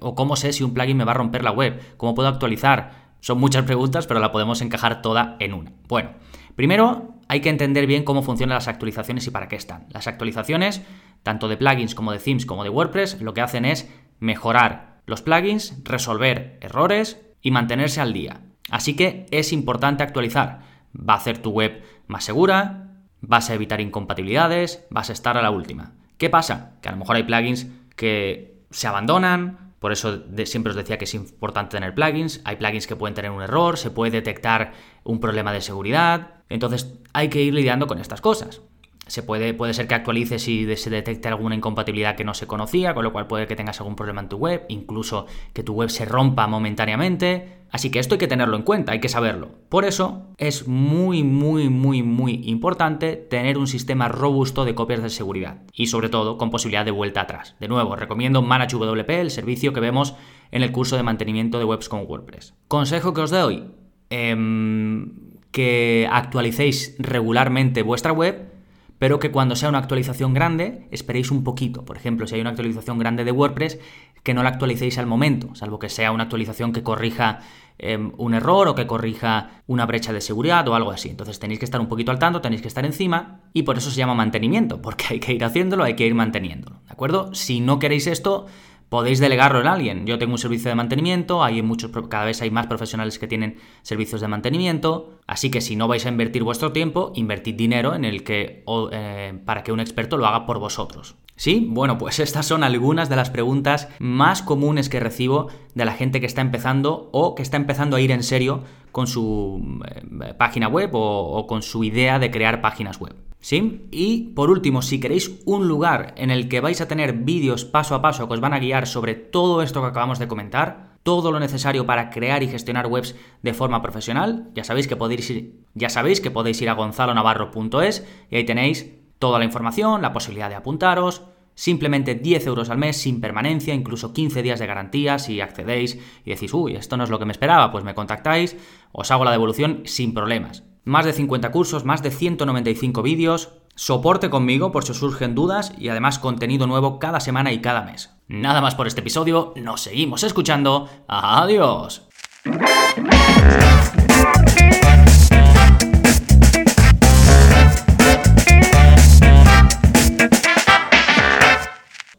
o 0.00 0.14
cómo 0.14 0.36
sé 0.36 0.52
si 0.52 0.62
un 0.62 0.72
plugin 0.72 0.96
me 0.96 1.02
va 1.02 1.10
a 1.10 1.16
romper 1.16 1.42
la 1.42 1.50
web? 1.50 1.82
¿Cómo 1.96 2.14
puedo 2.14 2.28
actualizar? 2.28 3.16
Son 3.18 3.40
muchas 3.40 3.64
preguntas, 3.64 4.06
pero 4.06 4.20
la 4.20 4.30
podemos 4.30 4.60
encajar 4.60 5.02
toda 5.02 5.36
en 5.40 5.54
una. 5.54 5.72
Bueno, 5.88 6.10
primero 6.54 7.16
hay 7.26 7.40
que 7.40 7.48
entender 7.48 7.88
bien 7.88 8.04
cómo 8.04 8.22
funcionan 8.22 8.54
las 8.54 8.68
actualizaciones 8.68 9.26
y 9.26 9.32
para 9.32 9.48
qué 9.48 9.56
están. 9.56 9.88
Las 9.90 10.06
actualizaciones 10.06 10.82
tanto 11.24 11.48
de 11.48 11.56
plugins 11.56 11.96
como 11.96 12.12
de 12.12 12.20
themes 12.20 12.46
como 12.46 12.62
de 12.62 12.70
WordPress, 12.70 13.20
lo 13.22 13.34
que 13.34 13.40
hacen 13.40 13.64
es 13.64 13.92
mejorar 14.20 15.00
los 15.04 15.20
plugins, 15.20 15.82
resolver 15.82 16.58
errores 16.60 17.20
y 17.42 17.50
mantenerse 17.50 18.00
al 18.00 18.12
día. 18.12 18.42
Así 18.70 18.94
que 18.94 19.26
es 19.32 19.52
importante 19.52 20.04
actualizar. 20.04 20.75
Va 20.96 21.14
a 21.14 21.18
hacer 21.18 21.38
tu 21.38 21.50
web 21.50 21.82
más 22.06 22.24
segura, 22.24 23.02
vas 23.20 23.50
a 23.50 23.54
evitar 23.54 23.80
incompatibilidades, 23.80 24.86
vas 24.90 25.10
a 25.10 25.12
estar 25.12 25.36
a 25.36 25.42
la 25.42 25.50
última. 25.50 25.94
¿Qué 26.18 26.30
pasa? 26.30 26.76
Que 26.80 26.88
a 26.88 26.92
lo 26.92 26.98
mejor 26.98 27.16
hay 27.16 27.24
plugins 27.24 27.66
que 27.94 28.62
se 28.70 28.86
abandonan, 28.86 29.74
por 29.78 29.92
eso 29.92 30.24
siempre 30.44 30.70
os 30.70 30.76
decía 30.76 30.98
que 30.98 31.04
es 31.04 31.14
importante 31.14 31.76
tener 31.76 31.94
plugins. 31.94 32.40
Hay 32.44 32.56
plugins 32.56 32.86
que 32.86 32.96
pueden 32.96 33.14
tener 33.14 33.30
un 33.30 33.42
error, 33.42 33.76
se 33.76 33.90
puede 33.90 34.10
detectar 34.10 34.72
un 35.04 35.20
problema 35.20 35.52
de 35.52 35.60
seguridad. 35.60 36.42
Entonces 36.48 36.94
hay 37.12 37.28
que 37.28 37.42
ir 37.42 37.54
lidiando 37.54 37.86
con 37.86 37.98
estas 37.98 38.20
cosas. 38.20 38.62
Se 39.06 39.22
puede, 39.22 39.54
puede 39.54 39.72
ser 39.72 39.86
que 39.86 39.94
actualices 39.94 40.48
y 40.48 40.76
se 40.76 40.90
detecte 40.90 41.28
alguna 41.28 41.54
incompatibilidad 41.54 42.16
que 42.16 42.24
no 42.24 42.34
se 42.34 42.48
conocía, 42.48 42.92
con 42.92 43.04
lo 43.04 43.12
cual 43.12 43.28
puede 43.28 43.46
que 43.46 43.54
tengas 43.54 43.80
algún 43.80 43.94
problema 43.94 44.20
en 44.20 44.28
tu 44.28 44.36
web, 44.36 44.64
incluso 44.68 45.26
que 45.52 45.62
tu 45.62 45.74
web 45.74 45.90
se 45.90 46.04
rompa 46.04 46.48
momentáneamente. 46.48 47.56
Así 47.70 47.90
que 47.90 47.98
esto 47.98 48.14
hay 48.14 48.18
que 48.18 48.26
tenerlo 48.26 48.56
en 48.56 48.62
cuenta, 48.62 48.92
hay 48.92 49.00
que 49.00 49.08
saberlo. 49.08 49.50
Por 49.68 49.84
eso 49.84 50.26
es 50.38 50.66
muy, 50.66 51.22
muy, 51.22 51.68
muy, 51.68 52.02
muy 52.02 52.40
importante 52.46 53.16
tener 53.16 53.58
un 53.58 53.66
sistema 53.66 54.08
robusto 54.08 54.64
de 54.64 54.74
copias 54.74 55.02
de 55.02 55.10
seguridad 55.10 55.62
y 55.72 55.86
sobre 55.86 56.08
todo 56.08 56.36
con 56.36 56.50
posibilidad 56.50 56.84
de 56.84 56.90
vuelta 56.90 57.20
atrás. 57.20 57.54
De 57.60 57.68
nuevo, 57.68 57.94
recomiendo 57.94 58.42
ManageWP, 58.42 59.10
el 59.10 59.30
servicio 59.30 59.72
que 59.72 59.80
vemos 59.80 60.16
en 60.50 60.62
el 60.62 60.72
curso 60.72 60.96
de 60.96 61.02
mantenimiento 61.02 61.58
de 61.58 61.64
webs 61.64 61.88
con 61.88 62.06
WordPress. 62.06 62.54
Consejo 62.66 63.14
que 63.14 63.20
os 63.20 63.30
doy, 63.30 63.64
em, 64.10 65.12
que 65.50 66.08
actualicéis 66.10 66.96
regularmente 66.98 67.82
vuestra 67.82 68.12
web 68.12 68.55
pero 68.98 69.18
que 69.18 69.30
cuando 69.30 69.56
sea 69.56 69.68
una 69.68 69.78
actualización 69.78 70.34
grande 70.34 70.88
esperéis 70.90 71.30
un 71.30 71.44
poquito. 71.44 71.84
Por 71.84 71.96
ejemplo, 71.96 72.26
si 72.26 72.34
hay 72.34 72.40
una 72.40 72.50
actualización 72.50 72.98
grande 72.98 73.24
de 73.24 73.32
WordPress, 73.32 73.78
que 74.22 74.34
no 74.34 74.42
la 74.42 74.48
actualicéis 74.48 74.98
al 74.98 75.06
momento, 75.06 75.54
salvo 75.54 75.78
que 75.78 75.88
sea 75.88 76.10
una 76.10 76.24
actualización 76.24 76.72
que 76.72 76.82
corrija 76.82 77.40
em, 77.78 78.12
un 78.16 78.34
error 78.34 78.66
o 78.66 78.74
que 78.74 78.86
corrija 78.86 79.62
una 79.68 79.86
brecha 79.86 80.12
de 80.12 80.20
seguridad 80.20 80.66
o 80.66 80.74
algo 80.74 80.90
así. 80.90 81.10
Entonces 81.10 81.38
tenéis 81.38 81.60
que 81.60 81.64
estar 81.64 81.80
un 81.80 81.86
poquito 81.86 82.10
al 82.10 82.18
tanto, 82.18 82.40
tenéis 82.40 82.62
que 82.62 82.68
estar 82.68 82.84
encima 82.84 83.42
y 83.52 83.62
por 83.62 83.78
eso 83.78 83.90
se 83.90 83.98
llama 83.98 84.14
mantenimiento, 84.14 84.82
porque 84.82 85.04
hay 85.10 85.20
que 85.20 85.32
ir 85.32 85.44
haciéndolo, 85.44 85.84
hay 85.84 85.94
que 85.94 86.06
ir 86.06 86.14
manteniéndolo. 86.14 86.80
¿De 86.86 86.92
acuerdo? 86.92 87.34
Si 87.34 87.60
no 87.60 87.78
queréis 87.78 88.08
esto, 88.08 88.46
podéis 88.88 89.18
delegarlo 89.18 89.60
en 89.60 89.66
alguien. 89.66 90.06
Yo 90.06 90.18
tengo 90.18 90.32
un 90.32 90.38
servicio 90.38 90.68
de 90.68 90.74
mantenimiento, 90.74 91.42
hay 91.42 91.62
muchos, 91.62 91.90
cada 92.08 92.24
vez 92.24 92.42
hay 92.42 92.50
más 92.50 92.66
profesionales 92.66 93.18
que 93.18 93.26
tienen 93.26 93.58
servicios 93.82 94.20
de 94.20 94.28
mantenimiento, 94.28 95.20
así 95.26 95.50
que 95.50 95.60
si 95.60 95.76
no 95.76 95.88
vais 95.88 96.06
a 96.06 96.08
invertir 96.08 96.42
vuestro 96.42 96.72
tiempo, 96.72 97.12
invertid 97.14 97.54
dinero 97.54 97.94
en 97.94 98.04
el 98.04 98.22
que, 98.22 98.64
eh, 98.92 99.38
para 99.44 99.62
que 99.62 99.72
un 99.72 99.80
experto 99.80 100.16
lo 100.16 100.26
haga 100.26 100.46
por 100.46 100.58
vosotros. 100.58 101.16
¿Sí? 101.36 101.66
Bueno, 101.70 101.98
pues 101.98 102.18
estas 102.18 102.46
son 102.46 102.64
algunas 102.64 103.08
de 103.08 103.16
las 103.16 103.30
preguntas 103.30 103.88
más 103.98 104.42
comunes 104.42 104.88
que 104.88 105.00
recibo 105.00 105.48
de 105.74 105.84
la 105.84 105.92
gente 105.92 106.20
que 106.20 106.26
está 106.26 106.40
empezando 106.40 107.10
o 107.12 107.34
que 107.34 107.42
está 107.42 107.58
empezando 107.58 107.96
a 107.96 108.00
ir 108.00 108.10
en 108.10 108.22
serio 108.22 108.62
con 108.90 109.06
su 109.06 109.82
eh, 109.86 110.34
página 110.38 110.68
web 110.68 110.90
o 110.94 111.46
con 111.46 111.62
su 111.62 111.84
idea 111.84 112.18
de 112.18 112.30
crear 112.30 112.62
páginas 112.62 112.98
web. 112.98 113.14
¿Sí? 113.46 113.86
Y 113.92 114.32
por 114.34 114.50
último, 114.50 114.82
si 114.82 114.98
queréis 114.98 115.40
un 115.44 115.68
lugar 115.68 116.14
en 116.16 116.32
el 116.32 116.48
que 116.48 116.60
vais 116.60 116.80
a 116.80 116.88
tener 116.88 117.12
vídeos 117.12 117.64
paso 117.64 117.94
a 117.94 118.02
paso 118.02 118.26
que 118.26 118.34
os 118.34 118.40
van 118.40 118.54
a 118.54 118.58
guiar 118.58 118.88
sobre 118.88 119.14
todo 119.14 119.62
esto 119.62 119.80
que 119.82 119.86
acabamos 119.86 120.18
de 120.18 120.26
comentar, 120.26 120.96
todo 121.04 121.30
lo 121.30 121.38
necesario 121.38 121.86
para 121.86 122.10
crear 122.10 122.42
y 122.42 122.48
gestionar 122.48 122.88
webs 122.88 123.14
de 123.42 123.54
forma 123.54 123.82
profesional, 123.82 124.50
ya 124.54 124.64
sabéis 124.64 124.88
que 124.88 124.96
podéis 124.96 125.30
ir, 125.30 125.60
ya 125.74 125.88
sabéis 125.88 126.20
que 126.20 126.32
podéis 126.32 126.60
ir 126.60 126.68
a 126.68 126.74
gonzalonavarro.es 126.74 128.04
y 128.28 128.36
ahí 128.36 128.44
tenéis 128.44 128.90
toda 129.18 129.38
la 129.38 129.44
información, 129.44 130.02
la 130.02 130.12
posibilidad 130.12 130.48
de 130.48 130.56
apuntaros, 130.56 131.22
Simplemente 131.56 132.14
10 132.14 132.46
euros 132.48 132.68
al 132.68 132.76
mes 132.76 132.98
sin 132.98 133.22
permanencia, 133.22 133.72
incluso 133.72 134.12
15 134.12 134.42
días 134.42 134.60
de 134.60 134.66
garantía 134.66 135.18
si 135.18 135.40
accedéis 135.40 135.98
y 136.22 136.30
decís, 136.30 136.52
uy, 136.52 136.76
esto 136.76 136.98
no 136.98 137.04
es 137.04 137.10
lo 137.10 137.18
que 137.18 137.24
me 137.24 137.32
esperaba, 137.32 137.72
pues 137.72 137.82
me 137.82 137.94
contactáis, 137.94 138.56
os 138.92 139.10
hago 139.10 139.24
la 139.24 139.30
devolución 139.30 139.80
sin 139.86 140.12
problemas. 140.12 140.64
Más 140.84 141.06
de 141.06 141.14
50 141.14 141.50
cursos, 141.50 141.86
más 141.86 142.02
de 142.02 142.10
195 142.10 143.02
vídeos, 143.02 143.54
soporte 143.74 144.28
conmigo 144.28 144.70
por 144.70 144.84
si 144.84 144.92
os 144.92 144.98
surgen 144.98 145.34
dudas 145.34 145.72
y 145.78 145.88
además 145.88 146.18
contenido 146.18 146.66
nuevo 146.66 146.98
cada 146.98 147.20
semana 147.20 147.52
y 147.52 147.62
cada 147.62 147.82
mes. 147.82 148.14
Nada 148.28 148.60
más 148.60 148.74
por 148.74 148.86
este 148.86 149.00
episodio, 149.00 149.54
nos 149.56 149.80
seguimos 149.80 150.24
escuchando. 150.24 150.90
Adiós. 151.08 152.06